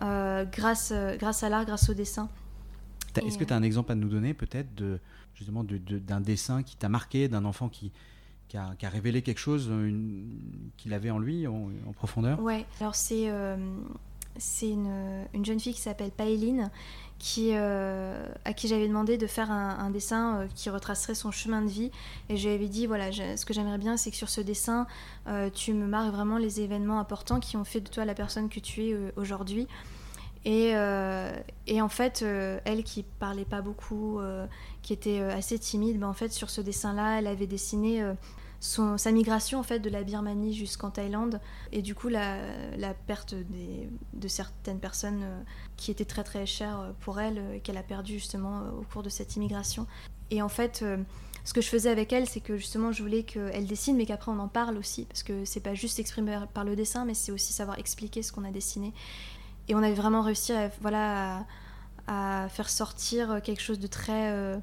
grâce, 0.00 0.92
grâce 1.18 1.42
à 1.42 1.48
l'art, 1.48 1.64
grâce 1.64 1.88
au 1.88 1.94
dessin. 1.94 2.28
Est-ce 3.16 3.38
que 3.38 3.44
tu 3.44 3.52
as 3.52 3.56
un 3.56 3.62
exemple 3.62 3.92
à 3.92 3.94
nous 3.94 4.08
donner 4.08 4.34
peut-être 4.34 4.74
de, 4.74 4.98
justement 5.34 5.64
d'un 5.64 6.20
dessin 6.20 6.62
qui 6.62 6.76
t'a 6.76 6.88
marqué, 6.88 7.28
d'un 7.28 7.44
enfant 7.44 7.68
qui, 7.68 7.92
qui 8.48 8.58
a, 8.58 8.74
qui 8.78 8.84
a, 8.84 8.90
révélé 8.90 9.22
quelque 9.22 9.38
chose 9.38 9.72
qu'il 10.76 10.92
avait 10.92 11.10
en 11.10 11.18
lui, 11.18 11.46
en, 11.46 11.70
profondeur? 11.94 12.40
Ouais, 12.42 12.66
alors 12.80 12.94
c'est 12.94 13.30
c'est 14.38 14.68
une, 14.68 15.26
une, 15.34 15.44
jeune 15.44 15.60
fille 15.60 15.74
qui 15.74 15.80
s'appelle 15.80 16.10
Paéline 16.10 16.70
qui, 17.18 17.50
euh, 17.54 18.26
à 18.44 18.52
qui 18.52 18.68
j'avais 18.68 18.86
demandé 18.86 19.16
de 19.16 19.26
faire 19.26 19.50
un, 19.50 19.90
dessin 19.90 20.36
euh, 20.36 20.46
qui 20.54 20.68
retracerait 20.70 21.14
son 21.14 21.30
chemin 21.30 21.62
de 21.62 21.68
vie. 21.68 21.90
Et 22.28 22.36
je 22.36 22.48
lui 22.48 22.54
avais 22.54 22.68
dit, 22.68 22.86
voilà, 22.86 23.10
ce 23.12 23.44
que 23.44 23.54
j'aimerais 23.54 23.78
bien, 23.78 23.96
c'est 23.96 24.10
que 24.10 24.16
sur 24.16 24.28
ce 24.28 24.40
dessin, 24.40 24.86
euh, 25.26 25.48
tu 25.50 25.72
me 25.72 25.86
marques 25.86 26.12
vraiment 26.12 26.38
les 26.38 26.60
événements 26.60 26.98
importants 26.98 27.40
qui 27.40 27.56
ont 27.56 27.64
fait 27.64 27.80
de 27.80 27.88
toi 27.88 28.04
la 28.04 28.14
personne 28.14 28.48
que 28.48 28.60
tu 28.60 28.84
es 28.84 28.96
aujourd'hui. 29.16 29.66
Et, 30.44 30.74
et, 31.66 31.82
en 31.82 31.88
fait, 31.88 32.24
elle 32.64 32.84
qui 32.84 33.02
parlait 33.02 33.44
pas 33.44 33.62
beaucoup, 33.62 34.20
qui 34.82 34.92
était 34.92 35.18
assez 35.20 35.58
timide, 35.58 35.98
ben 35.98 36.06
en 36.06 36.12
fait, 36.12 36.32
sur 36.32 36.50
ce 36.50 36.60
dessin-là, 36.60 37.18
elle 37.18 37.26
avait 37.26 37.48
dessiné 37.48 38.04
sa 38.60 39.12
migration 39.12 39.58
en 39.58 39.62
fait 39.62 39.78
de 39.80 39.90
la 39.90 40.02
Birmanie 40.02 40.54
jusqu'en 40.54 40.90
Thaïlande 40.90 41.40
et 41.72 41.82
du 41.82 41.94
coup 41.94 42.08
la, 42.08 42.38
perte 43.06 43.34
de 43.34 44.28
certaines 44.28 44.80
personnes 44.80 45.22
euh, 45.22 45.42
qui 45.76 45.90
étaient 45.90 46.04
très 46.04 46.24
très 46.24 46.46
chères 46.46 46.80
euh, 46.80 46.92
pour 47.00 47.20
elle 47.20 47.38
euh, 47.38 47.58
qu'elle 47.62 47.76
a 47.76 47.82
perdu 47.82 48.14
justement 48.14 48.62
au 48.78 48.82
cours 48.92 49.02
de 49.02 49.08
cette 49.08 49.36
immigration. 49.36 49.86
Et 50.30 50.42
en 50.42 50.48
fait, 50.48 50.84
ce 51.44 51.52
que 51.52 51.60
je 51.60 51.68
faisais 51.68 51.88
avec 51.88 52.12
elle, 52.12 52.28
c'est 52.28 52.40
que 52.40 52.56
justement 52.56 52.90
je 52.90 53.00
voulais 53.00 53.22
qu'elle 53.22 53.66
dessine, 53.66 53.96
mais 53.96 54.06
qu'après 54.06 54.32
on 54.32 54.40
en 54.40 54.48
parle 54.48 54.76
aussi, 54.76 55.04
parce 55.04 55.22
que 55.22 55.44
c'est 55.44 55.60
pas 55.60 55.74
juste 55.74 56.00
exprimer 56.00 56.36
par 56.52 56.64
le 56.64 56.74
dessin, 56.74 57.04
mais 57.04 57.14
c'est 57.14 57.30
aussi 57.30 57.52
savoir 57.52 57.78
expliquer 57.78 58.24
ce 58.24 58.32
qu'on 58.32 58.44
a 58.44 58.50
dessiné. 58.50 58.92
Et 59.68 59.76
on 59.76 59.78
avait 59.78 59.94
vraiment 59.94 60.22
réussi 60.22 60.52
voilà, 60.80 61.46
à 62.08 62.48
faire 62.48 62.68
sortir 62.68 63.40
quelque 63.44 63.62
chose 63.62 63.78
de 63.78 63.86
très 63.86 64.60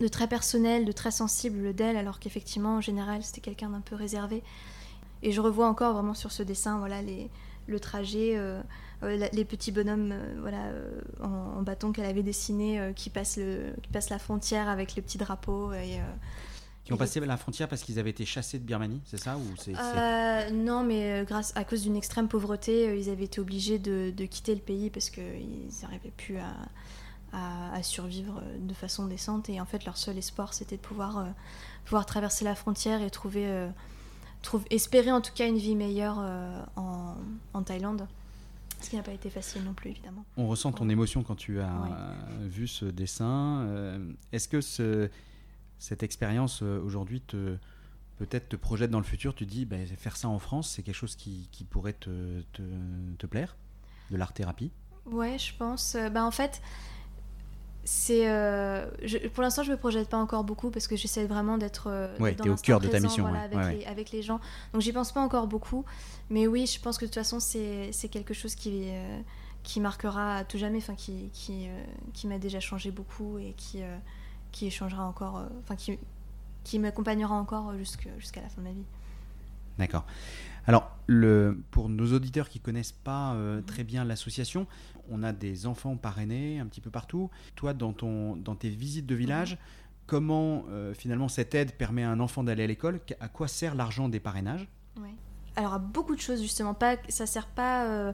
de 0.00 0.08
très 0.08 0.26
personnel, 0.26 0.84
de 0.84 0.92
très 0.92 1.10
sensible 1.10 1.74
d'elle, 1.74 1.96
alors 1.96 2.18
qu'effectivement, 2.18 2.76
en 2.76 2.80
général, 2.80 3.22
c'était 3.22 3.40
quelqu'un 3.40 3.70
d'un 3.70 3.80
peu 3.80 3.94
réservé. 3.94 4.42
Et 5.22 5.32
je 5.32 5.40
revois 5.40 5.68
encore 5.68 5.94
vraiment 5.94 6.14
sur 6.14 6.32
ce 6.32 6.42
dessin, 6.42 6.78
voilà, 6.78 7.00
les, 7.00 7.30
le 7.66 7.80
trajet, 7.80 8.36
euh, 8.36 8.60
euh, 9.02 9.28
les 9.32 9.44
petits 9.44 9.72
bonhommes, 9.72 10.12
euh, 10.12 10.36
voilà, 10.40 10.70
en, 11.22 11.62
bâton 11.62 11.92
qu'elle 11.92 12.04
avait 12.04 12.22
dessiné, 12.22 12.92
qui 12.94 13.10
passent 13.10 13.38
le, 13.38 13.72
qui 13.82 13.90
passent 13.90 14.10
la 14.10 14.18
frontière 14.18 14.68
avec 14.68 14.96
le 14.96 15.02
petit 15.02 15.18
drapeau 15.18 15.72
et 15.72 16.00
qui 16.84 16.92
ont 16.92 16.98
passé 16.98 17.18
la 17.18 17.38
frontière 17.38 17.66
parce 17.66 17.82
qu'ils 17.82 17.98
avaient 17.98 18.10
été 18.10 18.26
chassés 18.26 18.58
de 18.58 18.64
Birmanie, 18.64 19.00
c'est 19.06 19.16
ça 19.16 19.38
ou 19.38 20.52
Non, 20.52 20.84
mais 20.84 21.24
grâce 21.26 21.56
à 21.56 21.64
cause 21.64 21.82
d'une 21.82 21.96
extrême 21.96 22.28
pauvreté, 22.28 22.98
ils 22.98 23.08
avaient 23.08 23.24
été 23.24 23.40
obligés 23.40 23.78
de, 23.78 24.12
de 24.14 24.24
quitter 24.26 24.54
le 24.54 24.60
pays 24.60 24.90
parce 24.90 25.08
qu'ils 25.08 25.70
n'arrivaient 25.82 26.12
plus 26.14 26.36
à, 26.36 26.52
à, 27.34 27.82
survivre 27.82 28.42
de 28.58 28.74
façon 28.74 29.06
décente. 29.06 29.48
Et 29.48 29.60
en 29.60 29.66
fait, 29.66 29.84
leur 29.84 29.96
seul 29.96 30.16
espoir, 30.16 30.54
c'était 30.54 30.76
de 30.76 30.80
pouvoir, 30.80 31.18
euh, 31.18 31.24
pouvoir 31.84 32.06
traverser 32.06 32.44
la 32.44 32.54
frontière 32.54 33.02
et 33.02 33.10
trouver, 33.10 33.46
euh, 33.46 33.68
espérer 34.70 35.10
en 35.10 35.20
tout 35.20 35.32
cas 35.34 35.48
une 35.48 35.58
vie 35.58 35.74
meilleure 35.74 36.18
euh, 36.20 36.62
en, 36.76 37.16
en, 37.52 37.62
Thaïlande. 37.62 38.06
Ce 38.80 38.90
qui 38.90 38.96
n'a 38.96 39.02
pas 39.02 39.12
été 39.12 39.30
facile 39.30 39.64
non 39.64 39.72
plus, 39.72 39.90
évidemment. 39.90 40.24
On 40.36 40.46
ressent 40.46 40.70
ton 40.72 40.88
émotion 40.88 41.22
quand 41.22 41.36
tu 41.36 41.60
as 41.60 42.14
vu 42.42 42.68
ce 42.68 42.84
dessin. 42.84 43.66
Est-ce 44.30 44.46
que 44.46 44.60
ce, 44.60 45.08
cette 45.78 46.02
expérience 46.02 46.60
aujourd'hui 46.60 47.22
te 47.22 47.56
peut-être 48.18 48.50
te 48.50 48.56
projette 48.56 48.90
dans 48.90 48.98
le 48.98 49.04
futur, 49.04 49.34
tu 49.34 49.46
dis 49.46 49.64
bah, 49.64 49.78
faire 49.96 50.16
ça 50.16 50.28
en 50.28 50.38
France, 50.38 50.70
c'est 50.70 50.82
quelque 50.82 50.94
chose 50.94 51.16
qui, 51.16 51.48
qui 51.50 51.64
pourrait 51.64 51.94
te, 51.94 52.42
te, 52.52 52.62
te 53.18 53.26
plaire? 53.26 53.56
De 54.10 54.18
l'art-thérapie 54.18 54.70
Ouais, 55.06 55.38
je 55.38 55.54
pense. 55.56 55.96
Bah, 56.12 56.24
en 56.24 56.30
fait, 56.30 56.60
c'est 57.84 58.28
euh, 58.28 58.86
pour 59.34 59.42
l'instant 59.42 59.62
je 59.62 59.70
me 59.70 59.76
projette 59.76 60.08
pas 60.08 60.16
encore 60.16 60.42
beaucoup 60.42 60.70
parce 60.70 60.88
que 60.88 60.96
j'essaie 60.96 61.26
vraiment 61.26 61.58
d'être 61.58 61.88
euh, 61.88 62.16
ouais, 62.18 62.36
au 62.48 62.56
cœur 62.56 62.80
de 62.80 62.88
ta 62.88 62.98
mission 62.98 63.26
avec, 63.26 64.10
Les, 64.10 64.22
gens. 64.22 64.40
Donc 64.72 64.80
j'y 64.80 64.92
pense 64.92 65.12
pas 65.12 65.20
encore 65.20 65.46
beaucoup. 65.46 65.84
Mais 66.30 66.46
oui 66.46 66.66
je 66.66 66.80
pense 66.80 66.96
que 66.96 67.04
de 67.04 67.10
toute 67.10 67.16
façon 67.16 67.40
c'est 67.40 68.08
quelque 68.10 68.32
chose 68.32 68.54
qui 68.54 68.88
euh, 68.88 69.20
qui 69.62 69.80
marquera 69.80 70.36
à 70.36 70.44
tout 70.44 70.58
jamais 70.58 70.78
enfin 70.78 70.94
qui 70.94 71.30
qui, 71.32 71.68
qui 72.14 72.26
m'a 72.26 72.38
déjà 72.38 72.60
changé 72.60 72.90
beaucoup 72.90 73.38
et 73.38 73.52
qui 73.56 73.82
qui 74.50 74.70
changera 74.70 75.04
encore 75.04 75.42
enfin 75.60 75.76
qui 75.76 75.98
qui 76.64 76.78
m'accompagnera 76.78 77.34
encore 77.34 77.74
jusqu'à 77.76 78.40
la 78.40 78.48
fin 78.48 78.62
de 78.62 78.66
ma 78.68 78.72
vie. 78.72 78.84
D'accord. 79.78 80.06
Alors, 80.66 80.88
le, 81.06 81.60
pour 81.72 81.90
nos 81.90 82.14
auditeurs 82.14 82.48
qui 82.48 82.58
connaissent 82.60 82.92
pas 82.92 83.36
très 83.66 83.84
bien 83.84 84.04
l'association, 84.04 84.66
on 85.10 85.22
a 85.22 85.32
des 85.32 85.66
enfants 85.66 85.96
parrainés 85.96 86.58
un 86.58 86.66
petit 86.66 86.80
peu 86.80 86.90
partout. 86.90 87.30
Toi, 87.54 87.74
dans, 87.74 87.92
ton, 87.92 88.36
dans 88.36 88.54
tes 88.54 88.68
visites 88.68 89.06
de 89.06 89.14
village, 89.14 89.58
comment 90.06 90.64
euh, 90.68 90.94
finalement 90.94 91.28
cette 91.28 91.54
aide 91.54 91.72
permet 91.72 92.02
à 92.02 92.10
un 92.10 92.20
enfant 92.20 92.44
d'aller 92.44 92.64
à 92.64 92.66
l'école? 92.66 93.00
À 93.20 93.28
quoi 93.28 93.48
sert 93.48 93.74
l'argent 93.74 94.08
des 94.08 94.20
parrainages? 94.20 94.68
Alors, 95.56 95.74
à 95.74 95.78
beaucoup 95.78 96.16
de 96.16 96.20
choses, 96.20 96.42
justement. 96.42 96.74
Pas, 96.74 96.96
ça 97.08 97.26
sert 97.26 97.46
pas. 97.46 97.86
Euh, 97.86 98.12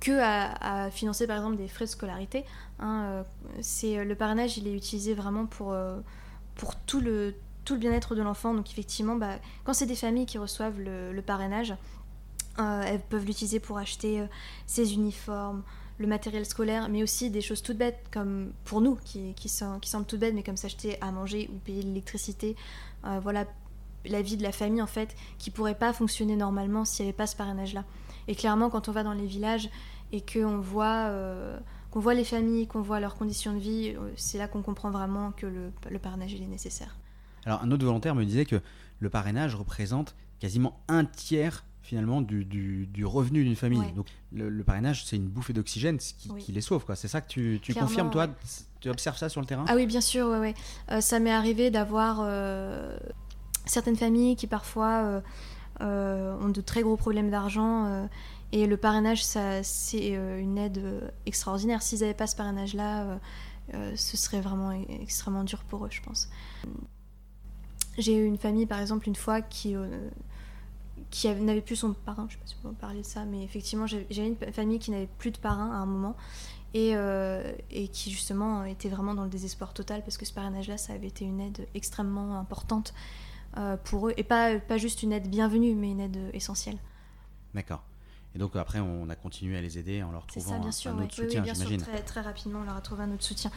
que 0.00 0.18
à, 0.18 0.90
financer 0.90 1.26
par 1.26 1.36
exemple 1.36 1.58
des 1.58 1.68
frais 1.68 1.84
de 1.84 1.90
scolarité. 1.90 2.46
Hein, 2.78 3.02
euh, 3.04 3.22
c'est 3.60 4.02
le 4.02 4.14
parrainage, 4.14 4.56
il 4.56 4.66
est 4.66 4.72
utilisé 4.72 5.12
vraiment 5.12 5.44
pour, 5.44 5.76
pour 6.54 6.74
tout 6.74 7.02
le 7.02 7.34
tout 7.64 7.74
le 7.74 7.80
bien-être 7.80 8.14
de 8.14 8.22
l'enfant. 8.22 8.54
Donc 8.54 8.70
effectivement, 8.70 9.16
bah, 9.16 9.36
quand 9.64 9.72
c'est 9.72 9.86
des 9.86 9.94
familles 9.94 10.26
qui 10.26 10.38
reçoivent 10.38 10.80
le, 10.80 11.20
parrainage, 11.20 11.74
elles 12.58 13.00
peuvent 13.00 13.24
l'utiliser 13.24 13.60
pour 13.60 13.78
acheter 13.78 14.26
ses 14.66 14.94
uniformes, 14.94 15.62
le 16.00 16.06
matériel 16.06 16.46
scolaire, 16.46 16.88
mais 16.88 17.02
aussi 17.02 17.30
des 17.30 17.42
choses 17.42 17.62
toutes 17.62 17.76
bêtes, 17.76 18.06
comme 18.10 18.52
pour 18.64 18.80
nous, 18.80 18.96
qui, 19.04 19.34
qui, 19.34 19.50
sont, 19.50 19.78
qui 19.78 19.90
semblent 19.90 20.06
toutes 20.06 20.20
bêtes, 20.20 20.34
mais 20.34 20.42
comme 20.42 20.56
s'acheter 20.56 20.96
à 21.02 21.12
manger 21.12 21.50
ou 21.52 21.58
payer 21.58 21.82
l'électricité. 21.82 22.56
Euh, 23.04 23.20
voilà 23.22 23.44
la 24.06 24.22
vie 24.22 24.38
de 24.38 24.42
la 24.42 24.50
famille, 24.50 24.80
en 24.80 24.86
fait, 24.86 25.14
qui 25.36 25.50
pourrait 25.50 25.74
pas 25.74 25.92
fonctionner 25.92 26.36
normalement 26.36 26.86
s'il 26.86 27.04
n'y 27.04 27.10
avait 27.10 27.16
pas 27.16 27.26
ce 27.26 27.36
parrainage-là. 27.36 27.84
Et 28.28 28.34
clairement, 28.34 28.70
quand 28.70 28.88
on 28.88 28.92
va 28.92 29.02
dans 29.02 29.12
les 29.12 29.26
villages 29.26 29.68
et 30.10 30.22
qu'on 30.22 30.58
voit, 30.58 31.08
euh, 31.08 31.58
qu'on 31.90 32.00
voit 32.00 32.14
les 32.14 32.24
familles, 32.24 32.66
qu'on 32.66 32.80
voit 32.80 32.98
leurs 32.98 33.14
conditions 33.14 33.52
de 33.52 33.58
vie, 33.58 33.94
euh, 33.94 34.10
c'est 34.16 34.38
là 34.38 34.48
qu'on 34.48 34.62
comprend 34.62 34.90
vraiment 34.90 35.32
que 35.32 35.46
le, 35.46 35.98
parrainage 35.98 36.34
est 36.34 36.40
nécessaire. 36.46 36.96
Alors, 37.44 37.62
un 37.62 37.70
autre 37.70 37.84
volontaire 37.84 38.14
me 38.14 38.24
disait 38.24 38.46
que 38.46 38.62
le 39.00 39.10
parrainage 39.10 39.54
représente 39.54 40.14
quasiment 40.38 40.80
un 40.88 41.04
tiers 41.04 41.66
finalement 41.82 42.20
du, 42.20 42.44
du, 42.44 43.04
revenu 43.04 43.42
d'une 43.44 43.56
famille. 43.56 43.92
Donc 43.92 44.06
le, 44.32 44.62
parrainage, 44.62 45.04
c'est 45.04 45.16
une 45.16 45.28
bouffée 45.28 45.52
d'oxygène 45.52 45.98
qui, 45.98 46.28
qui, 46.38 46.52
les 46.52 46.60
sauve. 46.60 46.84
C'est 46.94 47.08
ça 47.08 47.20
que 47.20 47.28
tu, 47.28 47.58
tu 47.62 47.74
confirmes, 47.74 48.10
toi? 48.10 48.28
Tu 48.80 48.88
observes 48.88 49.18
ça 49.18 49.28
sur 49.28 49.40
le 49.40 49.46
terrain? 49.46 49.64
Ah 49.68 49.74
oui, 49.74 49.86
bien 49.86 50.00
sûr, 50.00 50.26
ouais, 50.28 50.38
ouais. 50.38 50.54
Euh, 50.90 51.00
ça 51.00 51.18
m'est 51.18 51.32
arrivé 51.32 51.70
d'avoir 51.70 52.20
euh, 52.20 52.96
certaines 53.66 53.96
familles 53.96 54.36
qui 54.36 54.46
parfois 54.46 55.22
euh, 55.80 56.36
ont 56.40 56.48
de 56.48 56.60
très 56.60 56.82
gros 56.82 56.96
problèmes 56.96 57.30
d'argent. 57.30 58.08
et 58.52 58.66
le 58.66 58.76
parrainage, 58.76 59.24
c'est 59.24 60.08
une 60.08 60.58
aide 60.58 61.10
extraordinaire. 61.26 61.82
S'ils 61.82 62.00
n'avaient 62.00 62.14
pas 62.14 62.26
ce 62.26 62.36
parrainage-là, 62.36 63.18
ce 63.72 64.16
serait 64.16 64.40
vraiment 64.40 64.72
extrêmement 64.72 65.44
dur 65.44 65.64
pour 65.64 65.86
eux, 65.86 65.90
je 65.90 66.02
pense. 66.02 66.28
J'ai 67.98 68.16
eu 68.16 68.24
une 68.24 68.38
famille, 68.38 68.66
par 68.66 68.80
exemple, 68.80 69.08
une 69.08 69.16
fois 69.16 69.42
qui 69.42 69.74
qui 71.10 71.28
n'avait 71.28 71.60
plus 71.60 71.76
son 71.76 71.92
parrain, 71.92 72.26
je 72.28 72.36
ne 72.36 72.38
sais 72.38 72.38
pas 72.38 72.46
si 72.46 72.56
on 72.64 72.68
peut 72.68 72.74
parler 72.74 73.00
de 73.00 73.06
ça, 73.06 73.24
mais 73.24 73.42
effectivement, 73.42 73.86
j'avais 73.86 74.06
une 74.10 74.36
famille 74.52 74.78
qui 74.78 74.90
n'avait 74.90 75.08
plus 75.18 75.30
de 75.30 75.38
parrain 75.38 75.70
à 75.72 75.76
un 75.76 75.86
moment 75.86 76.16
et, 76.74 76.92
euh, 76.94 77.52
et, 77.70 77.88
qui 77.88 78.10
justement 78.10 78.64
était 78.64 78.88
vraiment 78.88 79.14
dans 79.14 79.24
le 79.24 79.30
désespoir 79.30 79.74
total 79.74 80.02
parce 80.02 80.16
que 80.16 80.24
ce 80.24 80.32
parrainage-là, 80.32 80.78
ça 80.78 80.92
avait 80.92 81.08
été 81.08 81.24
une 81.24 81.40
aide 81.40 81.66
extrêmement 81.74 82.38
importante 82.38 82.94
euh, 83.56 83.76
pour 83.76 84.08
eux 84.08 84.14
et 84.16 84.24
pas, 84.24 84.58
pas 84.58 84.78
juste 84.78 85.02
une 85.02 85.12
aide 85.12 85.28
bienvenue, 85.28 85.74
mais 85.74 85.90
une 85.90 86.00
aide 86.00 86.18
essentielle. 86.32 86.78
D'accord. 87.54 87.82
Et 88.34 88.38
donc 88.38 88.54
après, 88.54 88.78
on 88.78 89.08
a 89.08 89.16
continué 89.16 89.58
à 89.58 89.60
les 89.60 89.78
aider 89.78 90.04
en 90.04 90.12
leur 90.12 90.24
trouvant 90.26 90.52
ça, 90.52 90.58
bien 90.58 90.70
sûr, 90.70 90.92
un, 90.92 91.02
autre 91.02 91.14
soutien, 91.14 91.42
oui, 91.42 91.50
bien 91.52 91.78
très, 91.78 92.02
très, 92.02 92.20
rapidement, 92.20 92.60
on 92.60 92.64
leur 92.64 92.76
a 92.76 92.80
trouvé 92.80 93.02
un 93.02 93.12
autre 93.12 93.24
soutien. 93.24 93.50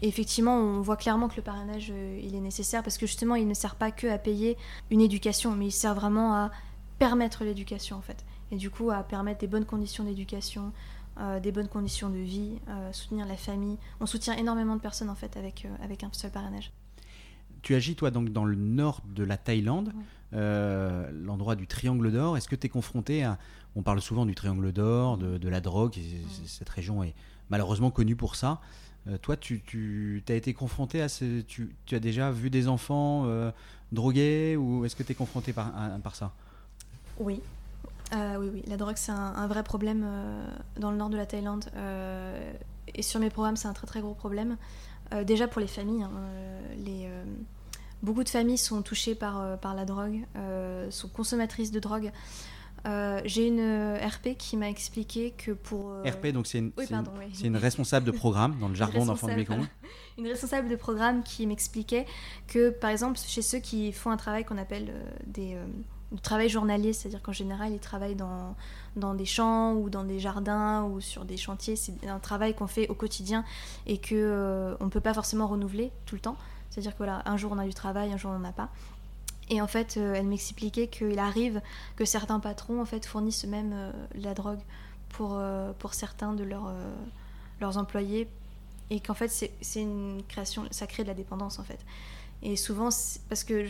Et 0.00 0.08
effectivement, 0.08 0.56
on 0.56 0.80
voit 0.80 0.96
clairement 0.96 1.28
que 1.28 1.36
le 1.36 1.42
parrainage, 1.42 1.88
euh, 1.90 2.20
il 2.22 2.34
est 2.34 2.40
nécessaire 2.40 2.82
parce 2.82 2.96
que 2.96 3.06
justement, 3.06 3.34
il 3.34 3.46
ne 3.46 3.52
sert 3.52 3.74
pas 3.74 3.90
que 3.90 4.06
à 4.06 4.16
payer 4.16 4.56
une 4.90 5.02
éducation, 5.02 5.54
mais 5.54 5.66
il 5.66 5.72
sert 5.72 5.94
vraiment 5.94 6.34
à 6.34 6.50
permettre 6.98 7.44
l'éducation 7.44 7.96
en 7.96 8.02
fait. 8.02 8.24
Et 8.50 8.56
du 8.56 8.70
coup, 8.70 8.90
à 8.90 9.02
permettre 9.02 9.40
des 9.40 9.46
bonnes 9.46 9.64
conditions 9.64 10.04
d'éducation, 10.04 10.72
euh, 11.18 11.40
des 11.40 11.50
bonnes 11.50 11.68
conditions 11.68 12.10
de 12.10 12.18
vie, 12.18 12.58
euh, 12.68 12.92
soutenir 12.92 13.26
la 13.26 13.36
famille. 13.36 13.78
On 14.00 14.06
soutient 14.06 14.36
énormément 14.36 14.76
de 14.76 14.82
personnes 14.82 15.08
en 15.08 15.14
fait 15.14 15.38
avec, 15.38 15.64
euh, 15.64 15.84
avec 15.84 16.04
un 16.04 16.10
seul 16.12 16.30
parrainage. 16.30 16.72
Tu 17.62 17.74
agis 17.74 17.96
toi 17.96 18.10
donc 18.10 18.28
dans 18.28 18.44
le 18.44 18.54
nord 18.54 19.00
de 19.14 19.24
la 19.24 19.38
Thaïlande, 19.38 19.94
l'endroit 20.32 21.56
du 21.56 21.66
Triangle 21.66 22.12
d'Or. 22.12 22.36
Est-ce 22.36 22.48
que 22.48 22.54
tu 22.54 22.66
es 22.66 22.68
confronté 22.68 23.24
à... 23.24 23.38
On 23.74 23.82
parle 23.82 24.02
souvent 24.02 24.26
du 24.26 24.34
Triangle 24.34 24.72
d'Or, 24.72 25.16
de, 25.16 25.48
la 25.48 25.60
drogue, 25.60 25.98
cette 26.44 26.68
région 26.68 27.02
est 27.02 27.14
malheureusement 27.48 27.90
connue 27.90 28.14
pour 28.14 28.36
ça. 28.36 28.60
toi, 29.22 29.36
tu, 29.36 29.62
tu 29.62 30.22
as 30.28 30.34
été 30.34 30.52
confronté 30.54 31.00
à 31.00 31.08
ce... 31.08 31.40
Tu, 31.40 31.74
tu, 31.86 31.94
as 31.96 32.00
déjà 32.00 32.30
vu 32.30 32.50
des 32.50 32.68
enfants 32.68 33.26
drogués 33.90 34.56
ou 34.56 34.84
est-ce 34.84 34.94
que 34.94 35.02
tu 35.02 35.12
es 35.12 35.14
confronté 35.16 35.52
par, 35.52 35.72
par 36.04 36.14
ça? 36.14 36.34
Oui. 37.18 37.40
Euh, 38.14 38.36
oui, 38.38 38.50
oui, 38.52 38.62
la 38.68 38.76
drogue 38.76 38.94
c'est 38.96 39.12
un, 39.12 39.46
vrai 39.48 39.64
problème 39.64 40.04
euh, 40.06 40.46
dans 40.78 40.92
le 40.92 40.96
nord 40.96 41.10
de 41.10 41.16
la 41.16 41.26
Thaïlande 41.26 41.64
euh, 41.74 42.52
et 42.94 43.02
sur 43.02 43.18
mes 43.18 43.30
programmes 43.30 43.56
c'est 43.56 43.66
un 43.66 43.72
très 43.72 43.88
très 43.88 44.00
gros 44.00 44.14
problème. 44.14 44.56
déjà 45.24 45.48
pour 45.48 45.60
les 45.60 45.66
familles, 45.66 46.04
hein, 46.04 46.12
les, 46.78 47.08
beaucoup 48.02 48.22
de 48.22 48.28
familles 48.28 48.58
sont 48.58 48.82
touchées 48.82 49.16
par, 49.16 49.58
par 49.58 49.74
la 49.74 49.84
drogue, 49.84 50.24
sont 50.90 51.08
consommatrices 51.08 51.72
de 51.72 51.80
drogue. 51.80 52.12
J'ai 53.24 53.48
une 53.48 53.96
RP 53.96 54.36
qui 54.38 54.56
m'a 54.56 54.70
expliqué 54.70 55.32
que 55.32 55.50
pour. 55.50 55.92
RP, 56.04 56.28
donc 56.28 56.46
c'est 56.46 56.58
une, 56.58 56.72
une, 57.42 57.56
responsable 57.56 58.06
de 58.06 58.12
programme 58.12 58.56
dans 58.60 58.68
le 58.68 58.76
jargon 58.76 59.04
d'enfants 59.04 59.26
de 59.26 59.34
Mekong. 59.34 59.66
Une 60.18 60.28
responsable 60.28 60.68
de 60.68 60.76
programme 60.76 61.24
qui 61.24 61.46
m'expliquait 61.46 62.06
que, 62.46 62.70
par 62.70 62.90
exemple, 62.90 63.18
chez 63.18 63.42
ceux 63.42 63.58
qui 63.58 63.92
font 63.92 64.10
un 64.10 64.16
travail 64.16 64.44
qu'on 64.44 64.58
appelle 64.58 64.92
des 65.26 65.56
du 66.16 66.22
travail 66.22 66.48
journalier, 66.48 66.92
c'est-à-dire 66.92 67.22
qu'en 67.22 67.32
général, 67.32 67.72
ils 67.72 67.78
travaillent 67.78 68.16
dans, 68.16 68.56
dans 68.96 69.14
des 69.14 69.26
champs 69.26 69.74
ou 69.74 69.90
dans 69.90 70.02
des 70.02 70.18
jardins 70.18 70.84
ou 70.84 71.00
sur 71.00 71.24
des 71.24 71.36
chantiers. 71.36 71.76
C'est 71.76 72.08
un 72.08 72.18
travail 72.18 72.54
qu'on 72.54 72.66
fait 72.66 72.88
au 72.88 72.94
quotidien 72.94 73.44
et 73.86 73.98
que 73.98 74.14
euh, 74.14 74.74
on 74.80 74.86
ne 74.86 74.90
peut 74.90 75.00
pas 75.00 75.14
forcément 75.14 75.46
renouveler 75.46 75.92
tout 76.06 76.14
le 76.14 76.20
temps. 76.20 76.36
C'est-à-dire 76.70 76.92
que 76.92 76.98
voilà, 76.98 77.22
jour 77.36 77.52
on 77.54 77.58
a 77.58 77.64
du 77.64 77.74
travail, 77.74 78.12
un 78.12 78.16
jour 78.16 78.32
on 78.32 78.38
n'en 78.38 78.48
a 78.48 78.52
pas. 78.52 78.70
Et 79.48 79.60
en 79.60 79.68
fait, 79.68 79.96
euh, 79.96 80.14
elle 80.14 80.26
m'expliquait 80.26 80.88
qu'il 80.88 81.18
arrive 81.18 81.60
que 81.94 82.04
certains 82.04 82.40
patrons 82.40 82.80
en 82.80 82.86
fait 82.86 83.06
fournissent 83.06 83.44
même 83.44 83.72
euh, 83.74 83.92
la 84.14 84.34
drogue 84.34 84.60
pour, 85.10 85.40
pour 85.78 85.94
certains 85.94 86.34
de 86.34 86.44
leurs, 86.44 86.70
leurs 87.60 87.78
employés 87.78 88.28
et 88.90 89.00
qu'en 89.00 89.14
fait 89.14 89.28
c'est 89.28 89.80
une 89.80 90.22
création, 90.28 90.64
ça 90.70 90.86
crée 90.86 91.04
de 91.04 91.08
la 91.08 91.14
dépendance 91.14 91.58
en 91.58 91.62
fait. 91.62 91.78
Et 92.42 92.56
souvent, 92.56 92.90
parce 93.28 93.44
que 93.44 93.66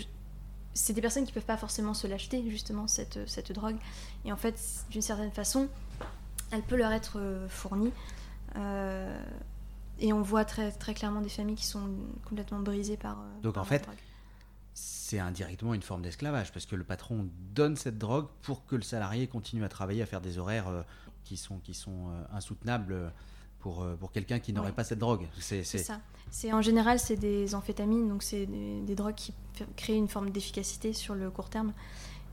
c'est 0.77 0.93
des 0.93 1.01
personnes 1.01 1.25
qui 1.25 1.33
peuvent 1.33 1.45
pas 1.45 1.57
forcément 1.57 1.95
se 1.95 2.07
l'acheter 2.07 2.49
justement 2.51 2.87
cette, 2.87 3.29
cette 3.29 3.53
drogue 3.53 3.77
et 4.25 4.33
en 4.33 4.37
fait 4.37 4.61
d'une 4.91 5.03
certaine 5.03 5.33
façon 5.33 5.69
elle 6.53 6.63
peut 6.63 6.77
leur 6.77 6.93
être 6.93 7.19
euh, 7.19 7.49
fournie 7.49 7.93
et 9.99 10.13
on 10.13 10.23
voit 10.23 10.45
très, 10.45 10.73
très 10.73 10.95
clairement 10.95 11.21
des 11.21 11.29
familles 11.29 11.57
qui 11.57 11.67
sont 11.67 11.91
complètement 12.25 12.61
brisées 12.61 12.97
par. 12.97 13.19
Donc 13.43 13.59
en 13.59 13.65
fait, 13.65 13.87
c'est 14.73 15.19
indirectement 15.19 15.75
une 15.75 15.83
forme 15.83 16.01
d'esclavage 16.01 16.53
parce 16.53 16.65
que 16.65 16.75
le 16.75 16.85
patron 16.85 17.29
donne 17.55 17.77
cette 17.77 17.99
drogue 17.99 18.29
pour 18.43 18.65
que 18.65 18.77
le 18.77 18.83
salarié 18.83 19.27
continue 19.27 19.65
à 19.65 19.69
travailler, 19.69 20.03
à 20.03 20.07
faire 20.07 20.23
des 20.23 20.39
horaires 20.39 20.85
qui 21.25 21.37
sont, 21.37 21.59
qui 21.59 21.75
sont 21.75 22.11
insoutenables 22.33 23.13
pour, 23.61 23.87
pour 23.99 24.13
quelqu'un 24.13 24.39
qui 24.39 24.53
n'aurait 24.53 24.73
pas 24.73 24.85
cette 24.85 24.99
drogue. 24.99 25.27
C'est 25.39 25.65
ça. 25.65 26.01
C'est 26.31 26.53
en 26.53 26.63
général 26.63 26.99
c'est 26.99 27.17
des 27.17 27.55
amphétamines, 27.55 28.09
donc 28.09 28.23
c'est 28.23 28.47
des, 28.47 28.95
drogues 28.95 29.15
qui 29.15 29.33
créent 29.77 29.97
une 29.97 30.09
forme 30.09 30.31
d'efficacité 30.31 30.93
sur 30.93 31.15
le 31.15 31.31
court 31.31 31.49
terme. 31.49 31.73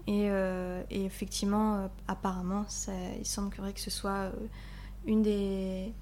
Et, 0.08 0.28
et 0.90 1.06
effectivement, 1.06 1.90
apparemment, 2.08 2.66
ça, 2.68 2.92
il 3.18 3.26
semblerait 3.26 3.74
que 3.74 3.80
ce 3.80 3.92
soit 3.92 4.32
une 5.06 5.22
des 5.22 5.94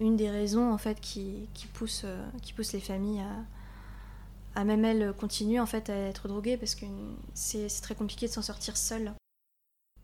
une 0.00 0.16
des 0.16 0.30
raisons 0.30 0.72
en 0.72 0.78
fait 0.78 1.00
qui, 1.00 1.48
qui 1.54 1.66
pousse, 1.66 2.02
euh, 2.04 2.24
qui 2.42 2.52
pousse 2.52 2.72
les 2.72 2.80
familles 2.80 3.20
à, 3.20 4.60
à, 4.60 4.64
même 4.64 4.84
elles 4.84 5.12
continuer 5.14 5.60
en 5.60 5.66
fait 5.66 5.90
à 5.90 5.94
être 5.94 6.28
droguées 6.28 6.56
parce 6.56 6.74
que 6.74 6.86
c'est 7.34 7.68
très 7.82 7.94
compliqué 7.94 8.26
de 8.26 8.32
s'en 8.32 8.42
sortir 8.42 8.76
seul. 8.76 9.12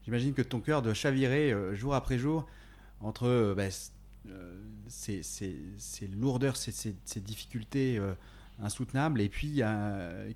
J'imagine 0.04 0.32
que 0.32 0.42
ton 0.42 0.60
cœur 0.60 0.82
doit 0.82 0.94
chavirer 0.94 1.52
euh, 1.52 1.74
jour 1.74 1.94
après 1.94 2.18
jour 2.18 2.46
entre 3.00 3.26
euh, 3.26 3.54
bah, 3.54 3.64
ces, 4.88 5.22
ces, 5.22 6.06
lourdeurs, 6.08 6.56
ces, 6.56 6.72
ces 6.72 7.20
difficultés 7.20 8.00
insoutenables 8.62 9.20
et 9.20 9.28
puis 9.28 9.62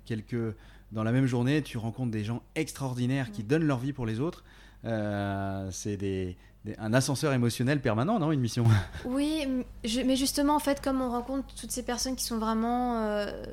quelques 0.05 0.55
dans 0.91 1.03
la 1.03 1.11
même 1.11 1.25
journée 1.25 1.61
tu 1.61 1.77
rencontres 1.77 2.11
des 2.11 2.23
gens 2.23 2.41
extraordinaires 2.55 3.31
qui 3.31 3.43
donnent 3.43 3.65
leur 3.65 3.79
vie 3.79 3.93
pour 3.93 4.05
les 4.05 4.19
autres. 4.19 4.43
c'est 4.83 5.97
des, 5.97 6.35
un 6.77 6.93
ascenseur 6.93 7.33
émotionnel 7.33 7.81
permanent, 7.81 8.19
non 8.19 8.31
Une 8.31 8.39
mission? 8.39 8.65
Oui, 9.05 9.45
mais 10.05 10.15
justement, 10.15 10.55
en 10.55 10.59
fait, 10.59 10.81
comme 10.81 11.01
on 11.01 11.09
rencontre 11.09 11.53
toutes 11.55 11.71
ces 11.71 11.83
personnes 11.83 12.15
qui 12.15 12.23
sont 12.23 12.37
vraiment 12.37 13.01
euh, 13.03 13.43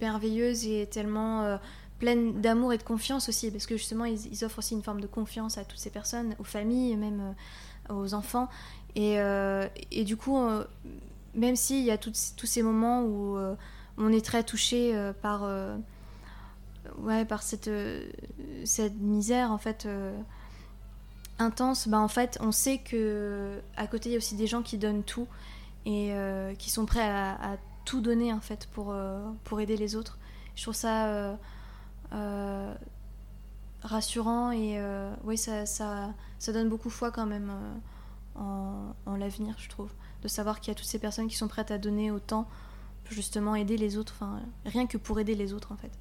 merveilleuses 0.00 0.66
et 0.66 0.86
tellement 0.86 1.42
euh, 1.42 1.56
pleines 1.98 2.40
d'amour 2.40 2.72
et 2.72 2.78
de 2.78 2.82
confiance 2.82 3.28
aussi, 3.28 3.50
parce 3.50 3.66
que 3.66 3.76
justement, 3.76 4.04
ils, 4.04 4.44
offrent 4.44 4.58
aussi 4.58 4.74
une 4.74 4.82
forme 4.82 5.00
de 5.00 5.06
confiance 5.06 5.58
à 5.58 5.64
toutes 5.64 5.78
ces 5.78 5.90
personnes, 5.90 6.34
aux 6.38 6.44
familles, 6.44 6.96
même 6.96 7.34
euh, 7.90 7.94
aux 7.94 8.14
enfants. 8.14 8.48
Et, 8.96 9.18
et 9.92 10.04
du 10.04 10.16
coup, 10.16 10.38
même 11.34 11.54
s'il 11.54 11.84
y 11.84 11.90
a 11.90 11.98
tous 11.98 12.14
ces 12.46 12.62
moments 12.62 13.02
où 13.02 13.38
on 13.98 14.10
est 14.10 14.24
très 14.24 14.42
touché 14.42 14.98
par, 15.20 15.46
ouais, 16.98 17.26
par 17.26 17.42
cette, 17.42 17.70
misère, 18.98 19.52
en 19.52 19.58
fait 19.58 19.86
intense, 21.38 21.88
bah 21.88 21.98
en 22.00 22.08
fait, 22.08 22.38
on 22.40 22.52
sait 22.52 22.78
que 22.78 23.60
à 23.76 23.86
côté 23.86 24.08
il 24.08 24.12
y 24.12 24.14
a 24.14 24.18
aussi 24.18 24.36
des 24.36 24.46
gens 24.46 24.62
qui 24.62 24.78
donnent 24.78 25.02
tout 25.02 25.26
et 25.84 26.12
euh, 26.12 26.54
qui 26.54 26.70
sont 26.70 26.86
prêts 26.86 27.08
à, 27.08 27.56
tout 27.84 28.00
donner 28.00 28.32
en 28.32 28.40
fait 28.40 28.66
pour, 28.72 28.90
euh, 28.90 29.22
pour 29.44 29.60
aider 29.60 29.76
les 29.76 29.94
autres. 29.94 30.18
Je 30.56 30.62
trouve 30.62 30.74
ça 30.74 31.36
euh, 32.12 32.74
rassurant 33.82 34.50
et 34.50 34.80
oui, 35.24 35.38
ça, 35.38 35.66
ça, 35.66 36.12
ça, 36.38 36.52
donne 36.52 36.68
beaucoup 36.68 36.90
foi 36.90 37.12
quand 37.12 37.26
même 37.26 37.52
en, 38.38 38.94
en 39.06 39.16
l'avenir, 39.16 39.54
je 39.58 39.68
trouve, 39.68 39.90
de 40.22 40.28
savoir 40.28 40.60
qu'il 40.60 40.70
y 40.70 40.72
a 40.72 40.74
toutes 40.74 40.86
ces 40.86 40.98
personnes 40.98 41.28
qui 41.28 41.36
sont 41.36 41.48
prêtes 41.48 41.70
à 41.70 41.78
donner 41.78 42.10
autant 42.10 42.48
pour 43.04 43.14
justement 43.14 43.54
aider 43.54 43.76
les 43.76 43.96
autres, 43.96 44.14
enfin 44.16 44.40
rien 44.64 44.86
que 44.86 44.98
pour 44.98 45.20
aider 45.20 45.34
les 45.34 45.52
autres 45.52 45.72
en 45.72 45.76
fait. 45.76 45.92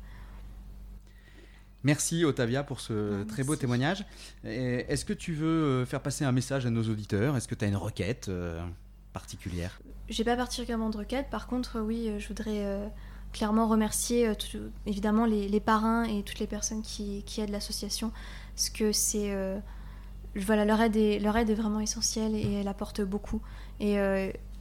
Merci 1.85 2.25
Otavia 2.25 2.63
pour 2.63 2.79
ce 2.79 3.21
ah, 3.21 3.25
très 3.25 3.43
beau 3.43 3.55
témoignage. 3.55 4.05
Est-ce 4.43 5.05
que 5.05 5.13
tu 5.13 5.35
veux 5.35 5.47
euh, 5.47 5.85
faire 5.85 6.01
passer 6.01 6.25
un 6.25 6.31
message 6.31 6.65
à 6.65 6.71
nos 6.71 6.81
auditeurs? 6.81 7.37
Est-ce 7.37 7.47
que 7.47 7.53
tu 7.53 7.63
as 7.63 7.67
une 7.67 7.75
requête 7.75 8.27
euh, 8.27 8.59
particulière? 9.13 9.79
J'ai 10.09 10.23
pas 10.23 10.35
particulièrement 10.35 10.89
de 10.89 10.97
requête. 10.97 11.29
Par 11.29 11.45
contre, 11.45 11.79
oui, 11.79 12.09
euh, 12.09 12.17
je 12.17 12.27
voudrais 12.27 12.91
clairement 13.33 13.67
remercier 13.67 14.31
évidemment 14.87 15.27
les, 15.27 15.59
parrains 15.59 16.05
et 16.05 16.23
toutes 16.23 16.39
les 16.39 16.47
personnes 16.47 16.81
qui, 16.81 17.23
aident 17.37 17.51
l'association. 17.51 18.11
Parce 18.55 18.71
que 18.71 18.91
c'est. 18.91 19.31
Voilà, 20.35 20.65
leur 20.65 20.81
aide, 20.81 20.95
est, 20.95 21.19
leur 21.19 21.37
aide 21.37 21.49
est 21.49 21.55
vraiment 21.55 21.79
essentielle 21.79 22.35
et 22.35 22.53
elle 22.53 22.67
apporte 22.67 23.01
beaucoup. 23.01 23.41
Et 23.79 23.97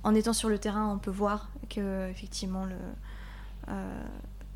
en 0.02 0.14
étant 0.14 0.32
sur 0.32 0.48
le 0.48 0.58
terrain, 0.58 0.92
on 0.92 0.98
peut 0.98 1.10
voir 1.10 1.50
que 1.68 2.08
effectivement 2.10 2.64
le 2.64 2.76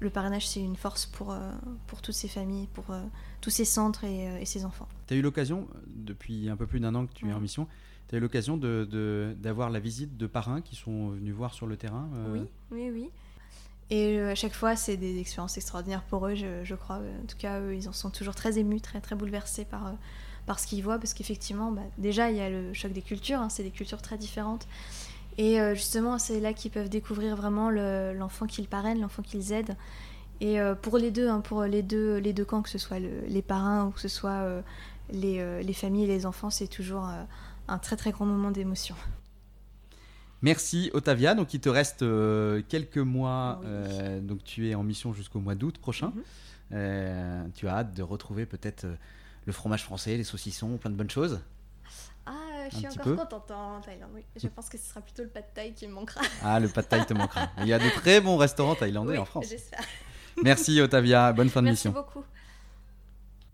le 0.00 0.10
parrainage, 0.10 0.46
c'est 0.48 0.60
une 0.60 0.76
force 0.76 1.06
pour, 1.06 1.32
euh, 1.32 1.52
pour 1.86 2.02
toutes 2.02 2.14
ces 2.14 2.28
familles, 2.28 2.68
pour 2.72 2.90
euh, 2.90 3.02
tous 3.40 3.50
ces 3.50 3.64
centres 3.64 4.04
et, 4.04 4.28
euh, 4.28 4.38
et 4.38 4.44
ces 4.44 4.64
enfants. 4.64 4.88
Tu 5.06 5.14
as 5.14 5.16
eu 5.16 5.22
l'occasion, 5.22 5.66
depuis 5.86 6.48
un 6.48 6.56
peu 6.56 6.66
plus 6.66 6.80
d'un 6.80 6.94
an 6.94 7.06
que 7.06 7.12
tu 7.12 7.28
es 7.28 7.32
en 7.32 7.40
mission, 7.40 7.66
tu 8.08 8.14
as 8.14 8.18
eu 8.18 8.20
l'occasion 8.20 8.56
d'avoir 8.56 8.86
de, 8.86 9.36
d'avoir 9.38 9.70
la 9.70 9.80
visite 9.80 10.16
de 10.16 10.26
parrains 10.26 10.60
qui 10.60 10.76
sont 10.76 11.10
venus 11.10 11.34
voir 11.34 11.52
sur 11.52 11.66
le 11.66 11.76
terrain 11.76 12.08
Oui, 12.32 12.46
oui, 12.70 12.90
oui. 12.92 13.10
Et 13.90 14.20
à 14.20 14.34
chaque 14.34 14.52
fois, 14.52 14.76
c'est 14.76 14.98
des 14.98 15.18
expériences 15.18 15.56
extraordinaires 15.56 16.02
pour 16.02 16.26
eux, 16.26 16.34
je, 16.34 16.62
je, 16.62 16.74
crois. 16.74 16.96
En 16.96 17.26
tout 17.26 17.38
cas, 17.38 17.60
eux, 17.60 17.74
ils 17.74 17.88
en 17.88 17.92
sont 17.92 18.10
toujours 18.10 18.34
très 18.34 18.58
émus, 18.58 18.82
très, 18.82 19.00
très 19.00 19.16
bouleversés 19.16 19.64
par, 19.64 19.94
par 20.48 20.58
ce 20.58 20.66
qu'ils 20.66 20.82
voient, 20.82 20.98
parce 20.98 21.12
qu'effectivement, 21.12 21.70
bah, 21.70 21.82
déjà, 21.98 22.30
il 22.30 22.38
y 22.38 22.40
a 22.40 22.48
le 22.48 22.72
choc 22.72 22.90
des 22.90 23.02
cultures, 23.02 23.38
hein, 23.38 23.50
c'est 23.50 23.62
des 23.62 23.70
cultures 23.70 24.00
très 24.00 24.16
différentes. 24.16 24.66
Et 25.36 25.60
euh, 25.60 25.74
justement, 25.74 26.18
c'est 26.18 26.40
là 26.40 26.54
qu'ils 26.54 26.70
peuvent 26.70 26.88
découvrir 26.88 27.36
vraiment 27.36 27.70
l'enfant 27.70 28.46
qu'ils 28.46 28.66
parrainent, 28.66 28.98
l'enfant 28.98 29.22
qu'ils 29.22 29.52
aident. 29.52 29.76
Et 30.40 30.58
euh, 30.58 30.74
pour 30.74 30.96
les 30.96 31.10
deux, 31.10 31.28
hein, 31.28 31.40
pour 31.40 31.64
les 31.64 31.82
deux, 31.82 32.16
les 32.16 32.32
deux 32.32 32.46
camps, 32.46 32.62
que 32.62 32.70
ce 32.70 32.78
soit 32.78 32.98
les 32.98 33.42
parrains 33.42 33.86
ou 33.86 33.90
que 33.90 34.00
ce 34.00 34.08
soit 34.08 34.40
euh, 34.40 34.62
les, 35.10 35.62
les, 35.62 35.72
familles 35.74 36.04
et 36.04 36.08
les 36.08 36.24
enfants, 36.24 36.48
c'est 36.48 36.66
toujours 36.66 37.06
un 37.68 37.78
très 37.78 37.96
très 37.96 38.10
grand 38.10 38.24
moment 38.24 38.50
d'émotion. 38.50 38.96
Merci 40.40 40.90
Otavia. 40.94 41.34
Donc 41.34 41.52
il 41.52 41.60
te 41.60 41.68
reste 41.68 42.04
quelques 42.68 42.98
mois. 42.98 43.60
donc 44.22 44.42
tu 44.44 44.70
es 44.70 44.74
en 44.74 44.82
mission 44.82 45.12
jusqu'au 45.12 45.40
mois 45.40 45.54
d'août 45.54 45.76
prochain. 45.76 46.12
Mhm. 46.70 47.52
tu 47.52 47.68
as 47.68 47.76
hâte 47.76 47.94
de 47.94 48.02
retrouver 48.02 48.46
peut-être 48.46 48.86
le 49.44 49.52
fromage 49.52 49.84
français, 49.84 50.16
les 50.16 50.24
saucissons, 50.24 50.76
plein 50.78 50.90
de 50.90 50.96
bonnes 50.96 51.10
choses 51.10 51.40
je 52.70 52.76
suis 52.76 52.86
encore 52.86 53.16
contente 53.16 53.50
en 53.50 53.80
Thaïlande. 53.80 54.10
Oui. 54.14 54.22
Je 54.36 54.48
pense 54.48 54.68
que 54.68 54.78
ce 54.78 54.88
sera 54.88 55.00
plutôt 55.00 55.22
le 55.22 55.28
pad 55.28 55.44
thai 55.54 55.72
qui 55.72 55.86
me 55.86 55.92
manquera. 55.92 56.20
Ah, 56.42 56.60
le 56.60 56.68
pad 56.68 56.88
thai 56.88 57.04
te 57.04 57.14
manquera. 57.14 57.50
Il 57.58 57.66
y 57.66 57.72
a 57.72 57.78
de 57.78 57.88
très 57.88 58.20
bons 58.20 58.36
restaurants 58.36 58.74
thaïlandais 58.74 59.18
en 59.18 59.24
France. 59.24 59.46
Merci 60.42 60.80
Otavia, 60.80 61.32
bonne 61.32 61.48
fin 61.48 61.62
de 61.62 61.70
mission. 61.70 61.92
Merci 61.92 62.12
beaucoup. 62.12 62.26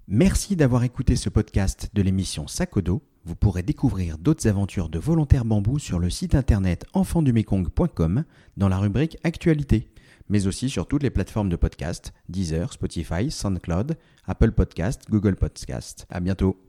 Merci 0.07 0.55
d'avoir 0.55 0.85
écouté 0.85 1.16
ce 1.16 1.31
podcast 1.31 1.90
de 1.94 2.03
l'émission 2.03 2.47
Sakodo. 2.47 3.03
Vous 3.25 3.37
pourrez 3.37 3.62
découvrir 3.62 4.18
d'autres 4.18 4.47
aventures 4.49 4.90
de 4.90 4.99
volontaires 4.99 5.47
bambou 5.47 5.79
sur 5.79 5.99
le 5.99 6.11
site 6.11 6.35
internet 6.35 6.85
enfandumekong.com 6.92 8.25
dans 8.59 8.68
la 8.68 8.77
rubrique 8.77 9.16
Actualité, 9.25 9.88
mais 10.29 10.47
aussi 10.47 10.71
sur 10.71 10.87
toutes 10.87 11.03
les 11.03 11.11
plateformes 11.11 11.49
de 11.49 11.57
podcast 11.57 12.13
Deezer, 12.29 12.73
Spotify, 12.73 13.31
SoundCloud, 13.31 13.97
Apple 14.27 14.53
Podcast, 14.53 15.03
Google 15.11 15.37
Podcast. 15.37 16.07
À 16.11 16.21
bientôt. 16.21 16.61